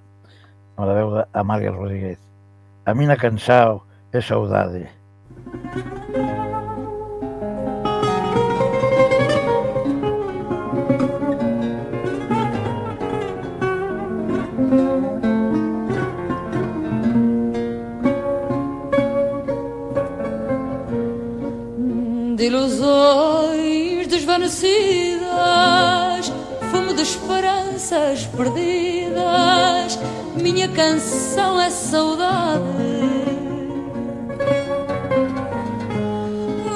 amb 0.78 0.86
la 0.86 0.94
veu 0.94 1.10
d'Amàlia 1.10 1.72
Rodríguez. 1.74 2.18
A 2.86 2.94
mi 2.94 3.06
na 3.06 3.16
cansao 3.16 3.82
é 4.12 4.20
saudade. 4.20 4.88
de 22.36 22.44
ilusões 22.44 24.06
desvanecidas, 24.06 25.18
fumo 26.70 26.94
de 26.94 27.02
esperanças 27.02 28.26
perdidas. 28.26 29.98
Minha 30.42 30.68
canção 30.68 31.60
é 31.60 31.68
saudade. 31.68 32.62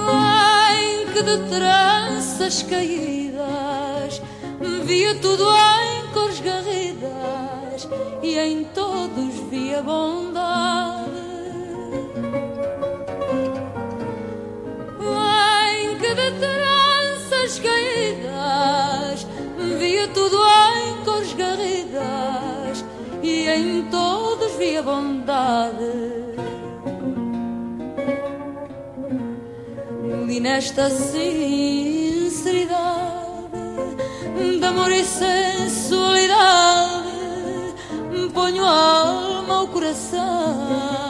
Ai, 0.08 1.06
que 1.12 1.22
de 1.22 1.38
tranças 1.48 2.62
caídas 2.64 4.20
via 4.84 5.14
tudo 5.16 5.44
em 5.44 6.12
cores 6.12 6.40
garridas 6.40 7.88
e 8.22 8.36
em 8.36 8.64
todos 8.64 9.34
via 9.48 9.80
bondade. 9.80 11.10
Em 15.70 15.98
que 15.98 16.14
de 16.14 16.30
tranças 16.40 17.60
caídas 17.60 19.26
via 19.78 20.08
tudo 20.08 20.36
em 20.36 21.04
cores 21.04 21.32
garridas 21.34 22.31
em 23.55 23.82
todos 23.90 24.53
via 24.57 24.82
bondade. 24.82 26.12
E 30.28 30.40
nesta 30.40 30.88
sinceridade 30.88 32.72
de 34.59 34.64
amor 34.64 34.90
e 34.90 35.05
sensualidade 35.05 37.03
ponho 38.32 38.64
a 38.64 38.70
alma 38.70 39.55
ao 39.59 39.68
coração. 39.68 41.01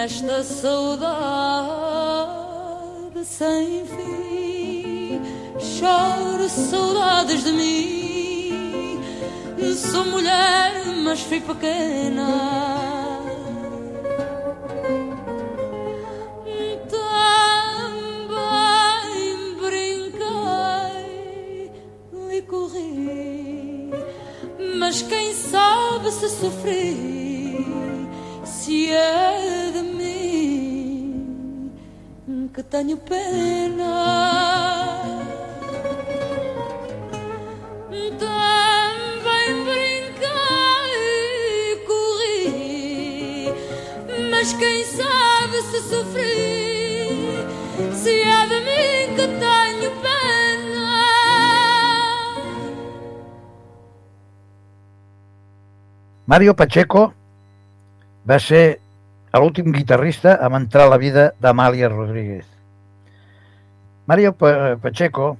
Nesta 0.00 0.44
saudade 0.44 1.08
sem 3.24 3.84
fim. 3.84 5.20
Choro 5.58 6.48
saudades 6.48 7.42
de 7.42 7.52
mim. 7.52 9.00
Sou 9.74 10.04
mulher, 10.04 10.86
mas 11.02 11.20
fui 11.22 11.40
pequena. 11.40 12.28
Também 16.94 18.36
brinquei 19.60 21.02
e 22.36 22.42
corri, 22.42 23.90
mas 24.78 25.02
quem 25.02 25.34
sabe 25.34 26.12
se 26.12 26.28
sofri, 26.28 27.07
que 32.58 32.62
tenho 32.64 32.96
pena. 32.96 33.84
Também 38.18 39.64
brinquei 39.64 40.90
e 41.72 41.76
corri, 41.86 43.54
mas 44.28 44.52
quem 44.54 44.84
sabe 44.84 45.62
se 45.70 45.80
sofri, 45.82 47.46
se 47.94 48.22
é 48.22 48.46
de 48.46 48.60
mim 48.66 49.14
que 49.14 49.28
tenho 49.38 49.90
pena. 50.02 50.88
Mario 56.26 56.54
Pacheco 56.56 57.14
va 58.26 58.40
ser 58.40 58.80
l'últim 59.40 59.72
guitarrista 59.72 60.36
a 60.40 60.48
entrar 60.56 60.86
a 60.86 60.90
la 60.92 60.98
vida 60.98 61.32
d'Amàlia 61.40 61.88
Rodríguez. 61.88 62.46
Mario 64.06 64.32
Pa- 64.34 64.76
Pacheco, 64.80 65.36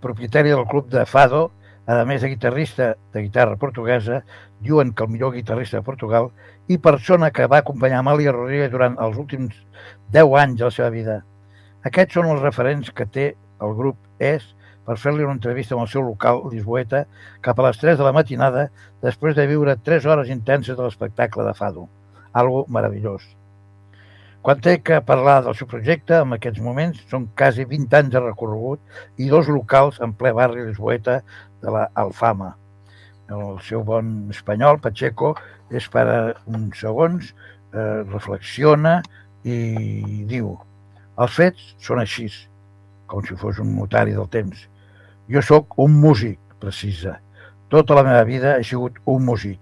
propietari 0.00 0.50
del 0.50 0.66
club 0.66 0.88
de 0.88 1.04
Fado, 1.06 1.50
a 1.86 2.02
més 2.04 2.22
de 2.22 2.28
guitarrista 2.32 2.96
de 3.12 3.22
guitarra 3.22 3.56
portuguesa, 3.56 4.22
diuen 4.60 4.92
que 4.94 5.04
el 5.04 5.10
millor 5.10 5.34
guitarrista 5.34 5.76
de 5.78 5.84
Portugal 5.86 6.30
i 6.66 6.78
persona 6.82 7.30
que 7.30 7.46
va 7.46 7.58
acompanyar 7.62 8.00
Amàlia 8.00 8.32
Rodríguez 8.34 8.70
durant 8.72 8.96
els 8.98 9.18
últims 9.20 9.54
10 10.10 10.32
anys 10.42 10.58
de 10.58 10.64
la 10.64 10.70
seva 10.74 10.90
vida. 10.90 11.16
Aquests 11.86 12.16
són 12.18 12.30
els 12.32 12.42
referents 12.42 12.90
que 12.90 13.06
té 13.06 13.26
el 13.62 13.74
grup 13.78 13.96
ES 14.18 14.48
per 14.86 14.96
fer-li 14.98 15.22
una 15.22 15.36
entrevista 15.36 15.74
amb 15.76 15.84
el 15.84 15.90
seu 15.92 16.02
local 16.02 16.42
Lisboeta 16.50 17.04
cap 17.42 17.58
a 17.60 17.68
les 17.68 17.78
3 17.78 17.98
de 17.98 18.04
la 18.06 18.12
matinada 18.16 18.68
després 19.02 19.36
de 19.36 19.46
viure 19.46 19.76
3 19.76 20.06
hores 20.06 20.28
intenses 20.32 20.76
de 20.76 20.82
l'espectacle 20.82 21.44
de 21.46 21.54
Fado. 21.54 21.86
Algo 22.36 22.64
meravellós. 22.68 23.24
Quan 24.46 24.60
té 24.62 24.76
que 24.78 25.00
parlar 25.02 25.40
del 25.42 25.56
seu 25.58 25.66
projecte, 25.66 26.20
en 26.22 26.36
aquests 26.36 26.62
moments 26.62 27.00
són 27.10 27.24
quasi 27.38 27.64
20 27.66 27.96
anys 27.98 28.12
de 28.14 28.22
recorregut 28.22 29.00
i 29.18 29.26
dos 29.32 29.48
locals 29.50 29.98
en 30.04 30.12
ple 30.14 30.30
barri 30.36 30.68
lisboeta 30.68 31.16
de 31.64 31.72
la 31.74 31.88
Alfama. 31.98 32.52
El 33.26 33.56
seu 33.66 33.82
bon 33.82 34.12
espanyol, 34.30 34.78
Pacheco, 34.84 35.32
és 35.74 35.88
per 35.90 36.06
uns 36.46 36.78
segons, 36.78 37.32
eh, 37.74 38.04
reflexiona 38.06 39.00
i 39.42 40.22
diu 40.30 40.52
els 41.16 41.32
fets 41.32 41.68
són 41.80 42.02
així, 42.02 42.26
com 43.08 43.22
si 43.24 43.34
fos 43.40 43.58
un 43.62 43.70
notari 43.74 44.12
del 44.12 44.28
temps. 44.28 44.66
Jo 45.32 45.42
sóc 45.42 45.78
un 45.82 45.94
músic, 46.02 46.38
precisa. 46.60 47.16
Tota 47.72 47.96
la 47.96 48.04
meva 48.06 48.22
vida 48.28 48.56
he 48.58 48.64
sigut 48.68 49.00
un 49.10 49.24
músic. 49.24 49.58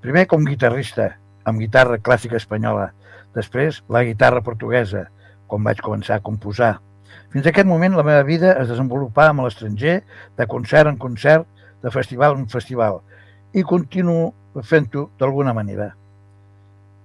Primer 0.00 0.24
com 0.30 0.46
guitarrista, 0.48 1.12
amb 1.46 1.62
guitarra 1.62 2.00
clàssica 2.02 2.36
espanyola, 2.40 2.90
després 3.36 3.82
la 3.92 4.02
guitarra 4.04 4.42
portuguesa, 4.42 5.06
quan 5.46 5.64
vaig 5.66 5.80
començar 5.84 6.18
a 6.18 6.24
composar. 6.24 6.76
Fins 7.30 7.46
a 7.46 7.52
aquest 7.52 7.68
moment 7.68 7.94
la 7.94 8.04
meva 8.06 8.24
vida 8.26 8.54
es 8.60 8.70
desenvolupava 8.72 9.30
a 9.30 9.46
l'estranger, 9.46 10.00
de 10.36 10.46
concert 10.50 10.90
en 10.90 10.98
concert, 10.98 11.46
de 11.82 11.92
festival 11.94 12.34
en 12.36 12.48
festival, 12.50 13.00
i 13.54 13.62
continuo 13.62 14.32
fent-ho 14.64 15.10
d'alguna 15.20 15.54
manera. 15.54 15.92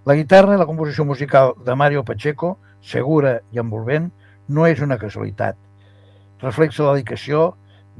La 0.05 0.15
guitarra 0.17 0.55
i 0.55 0.59
la 0.59 0.65
composició 0.65 1.05
musical 1.05 1.53
de 1.65 1.75
Mario 1.77 2.03
Pacheco, 2.03 2.55
segura 2.81 3.39
i 3.53 3.61
envolvent, 3.61 4.09
no 4.49 4.65
és 4.65 4.81
una 4.81 4.97
casualitat. 4.97 5.59
Reflexa 6.41 6.87
la 6.87 6.95
dedicació, 6.95 7.51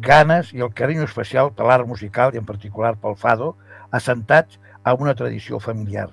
ganes 0.01 0.49
i 0.55 0.63
el 0.65 0.73
carinyo 0.73 1.05
especial 1.05 1.51
per 1.53 1.67
l'art 1.67 1.85
musical 1.87 2.33
i 2.33 2.41
en 2.41 2.47
particular 2.47 2.95
pel 2.97 3.19
fado, 3.19 3.53
assentats 3.91 4.57
a 4.83 4.95
una 4.97 5.13
tradició 5.13 5.59
familiar. 5.59 6.09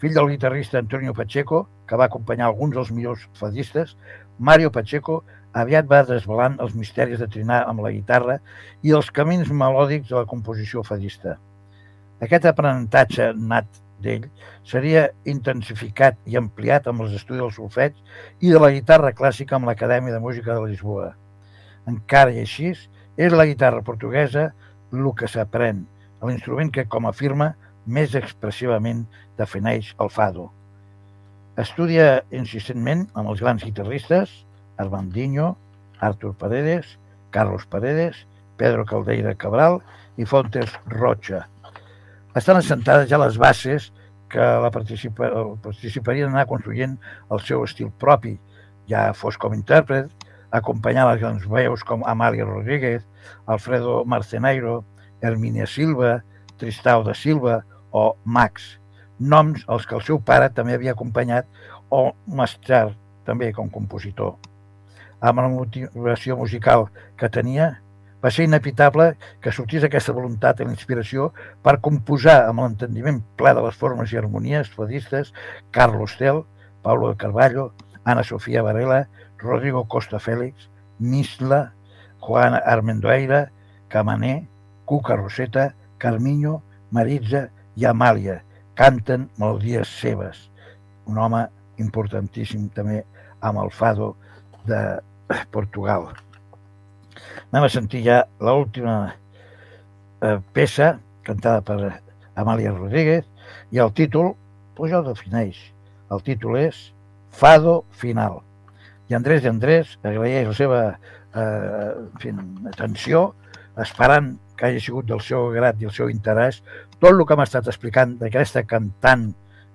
Fill 0.00 0.14
del 0.16 0.30
guitarrista 0.30 0.78
Antonio 0.78 1.12
Pacheco, 1.12 1.66
que 1.86 1.96
va 2.00 2.06
acompanyar 2.08 2.46
alguns 2.48 2.72
dels 2.72 2.90
millors 2.96 3.26
fadistes, 3.36 3.96
Mario 4.38 4.70
Pacheco 4.72 5.18
aviat 5.52 5.88
va 5.90 6.00
desvelant 6.08 6.56
els 6.64 6.72
misteris 6.78 7.20
de 7.20 7.28
trinar 7.28 7.60
amb 7.68 7.84
la 7.84 7.92
guitarra 7.92 8.38
i 8.86 8.94
els 8.96 9.10
camins 9.12 9.50
melòdics 9.52 10.08
de 10.08 10.16
la 10.16 10.24
composició 10.30 10.82
fadista. 10.86 11.36
Aquest 12.24 12.48
aprenentatge 12.48 13.30
nat 13.36 13.68
d'ell 14.00 14.24
seria 14.64 15.06
intensificat 15.28 16.16
i 16.24 16.40
ampliat 16.40 16.88
amb 16.88 17.04
els 17.04 17.18
estudis 17.20 17.42
del 17.42 17.52
solfeig 17.52 17.96
i 18.40 18.52
de 18.54 18.60
la 18.62 18.72
guitarra 18.72 19.12
clàssica 19.12 19.58
amb 19.58 19.68
l'Acadèmia 19.68 20.16
de 20.16 20.24
Música 20.24 20.56
de 20.56 20.64
Lisboa. 20.70 21.10
Encara 21.88 22.32
i 22.32 22.40
així, 22.40 22.72
és 23.20 23.36
la 23.36 23.44
guitarra 23.44 23.84
portuguesa 23.84 24.50
el 24.96 25.10
que 25.16 25.28
s'aprèn, 25.28 25.84
l'instrument 26.24 26.72
que, 26.72 26.86
com 26.88 27.04
afirma, 27.08 27.52
més 27.86 28.14
expressivament 28.14 29.04
defineix 29.40 29.94
el 29.98 30.12
fado. 30.12 30.50
Estudia 31.60 32.22
insistentment 32.30 33.08
amb 33.18 33.32
els 33.32 33.42
grans 33.42 33.64
guitarristes 33.66 34.32
Armandinho, 34.80 35.56
Artur 36.00 36.34
Paredes, 36.34 36.96
Carlos 37.30 37.66
Paredes, 37.66 38.24
Pedro 38.56 38.86
Caldeira 38.88 39.34
Cabral 39.34 39.80
i 40.16 40.24
Fontes 40.24 40.72
Rocha. 40.88 41.44
Estan 42.36 42.60
assentades 42.60 43.10
ja 43.10 43.20
les 43.20 43.36
bases 43.40 43.90
que 44.30 44.40
la 44.40 44.70
participa, 44.70 45.28
participarien 45.62 46.30
anar 46.30 46.46
construint 46.48 46.96
el 47.34 47.42
seu 47.44 47.64
estil 47.66 47.90
propi, 48.00 48.36
ja 48.88 49.10
fos 49.16 49.36
com 49.40 49.56
intèrpret, 49.56 50.10
acompanyant 50.54 51.10
les 51.10 51.20
grans 51.22 51.46
veus 51.50 51.82
com 51.86 52.06
Amàlia 52.06 52.46
Rodríguez, 52.46 53.04
Alfredo 53.46 54.04
Marceneiro, 54.06 54.80
Hermínia 55.20 55.66
Silva, 55.66 56.20
Tristau 56.58 57.04
da 57.04 57.14
Silva 57.14 57.60
o 57.92 58.14
Max, 58.24 58.79
noms 59.20 59.64
als 59.68 59.86
que 59.86 59.94
el 59.94 60.02
seu 60.02 60.18
pare 60.24 60.48
també 60.56 60.74
havia 60.74 60.96
acompanyat 60.96 61.46
o 61.92 62.10
Mastrar, 62.26 62.94
també 63.28 63.52
com 63.52 63.68
compositor. 63.70 64.38
Amb 65.20 65.42
la 65.42 65.50
motivació 65.52 66.38
musical 66.40 66.88
que 67.20 67.28
tenia, 67.28 67.74
va 68.24 68.30
ser 68.32 68.46
inevitable 68.48 69.14
que 69.40 69.52
sortís 69.52 69.84
aquesta 69.84 70.14
voluntat 70.16 70.60
i 70.60 70.66
la 70.66 70.74
inspiració 70.74 71.30
per 71.64 71.80
composar 71.84 72.38
amb 72.48 72.64
l'entendiment 72.64 73.20
ple 73.36 73.52
de 73.56 73.62
les 73.64 73.76
formes 73.76 74.12
i 74.12 74.18
harmonies 74.20 74.72
fadistes 74.72 75.32
Carlos 75.70 76.16
Tel, 76.20 76.42
Paulo 76.82 77.12
de 77.12 77.16
Carballo, 77.20 77.70
Ana 78.04 78.24
Sofia 78.24 78.62
Varela, 78.64 79.06
Rodrigo 79.38 79.86
Costa 79.88 80.18
Félix, 80.18 80.68
Misla, 80.98 81.72
Juan 82.20 82.56
Armendoeira, 82.60 83.50
Camané, 83.88 84.48
Cuca 84.84 85.16
Roseta, 85.16 85.74
Carmiño, 85.98 86.60
Maritza 86.90 87.48
i 87.76 87.88
Amàlia 87.88 88.42
canten 88.80 89.28
melodies 89.36 89.88
seves. 90.00 90.46
Un 91.04 91.18
home 91.20 91.44
importantíssim 91.82 92.70
també 92.72 93.02
amb 93.44 93.60
el 93.60 93.72
fado 93.76 94.14
de 94.68 94.80
Portugal. 95.52 96.08
Anem 97.50 97.66
a 97.66 97.72
sentir 97.72 98.00
ja 98.06 98.22
l'última 98.40 98.94
eh, 99.10 100.38
peça 100.56 100.94
cantada 101.26 101.60
per 101.60 102.00
Amàlia 102.40 102.72
Rodríguez 102.72 103.26
i 103.74 103.82
el 103.84 103.92
títol, 103.92 104.32
doncs 104.78 104.94
ja 104.94 105.02
el 105.02 105.10
defineix. 105.10 105.58
El 106.10 106.24
títol 106.24 106.56
és 106.62 106.78
Fado 107.36 107.82
Final. 108.00 108.40
I 109.10 109.18
Andrés 109.18 109.44
de 109.44 109.52
Andrés 109.52 109.96
agraeix 110.00 110.48
la 110.48 110.56
seva 110.56 110.80
eh, 110.88 111.42
en 111.42 112.16
fi, 112.22 112.32
atenció, 112.72 113.26
esperant 113.76 114.38
que 114.60 114.68
hagi 114.68 114.82
sigut 114.84 115.08
del 115.08 115.22
seu 115.24 115.48
agrat 115.48 115.80
i 115.80 115.88
el 115.88 115.94
seu 115.96 116.10
interès 116.12 116.60
tot 116.98 117.14
el 117.14 117.24
que 117.24 117.36
m'ha 117.38 117.48
estat 117.48 117.70
explicant 117.72 118.18
d'aquesta 118.20 118.66
cantant 118.68 119.30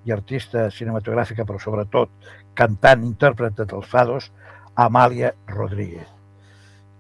i 0.06 0.14
artista 0.14 0.68
cinematogràfica, 0.70 1.48
però 1.50 1.58
sobretot 1.58 2.12
cantant, 2.54 3.02
intèrpret 3.08 3.58
dels 3.64 3.90
fados, 3.90 4.30
Amàlia 4.78 5.34
Rodríguez. 5.50 6.06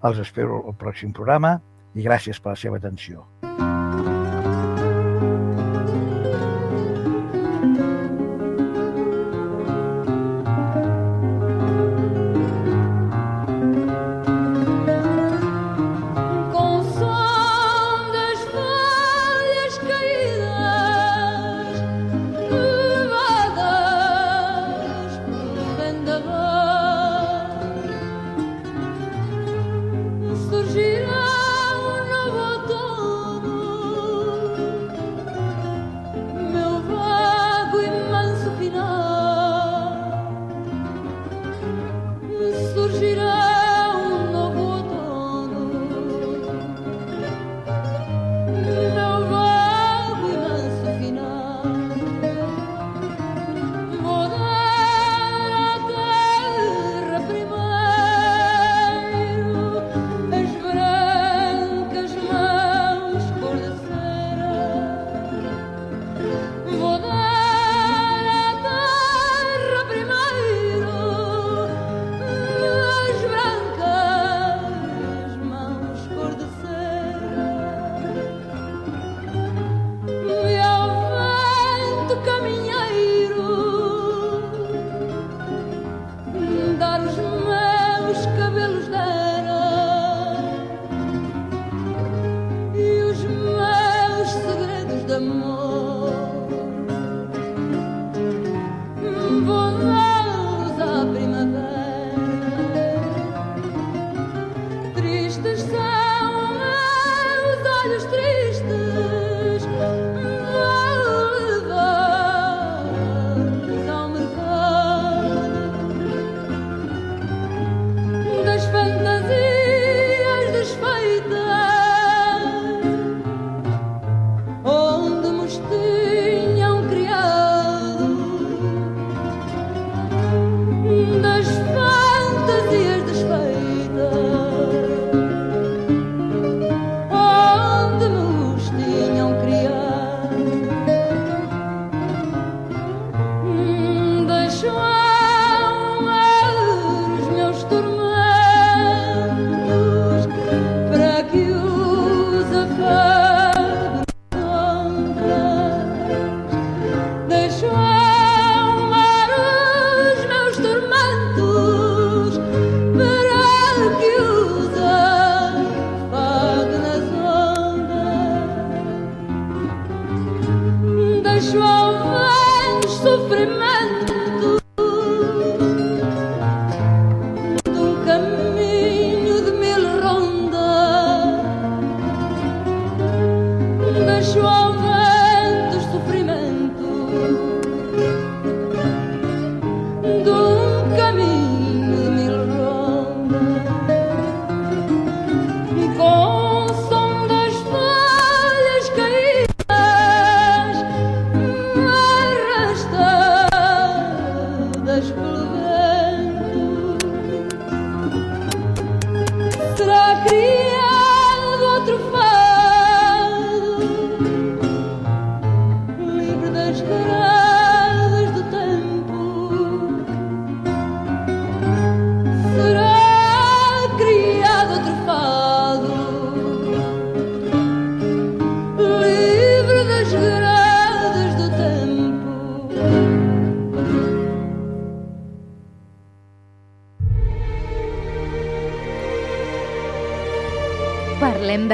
Els 0.05 0.21
espero 0.25 0.63
al 0.65 0.77
pròxim 0.81 1.13
programa 1.13 1.59
i 1.93 2.05
gràcies 2.05 2.41
per 2.41 2.55
la 2.55 2.61
seva 2.65 2.81
atenció. 2.81 3.27
Com 3.45 3.84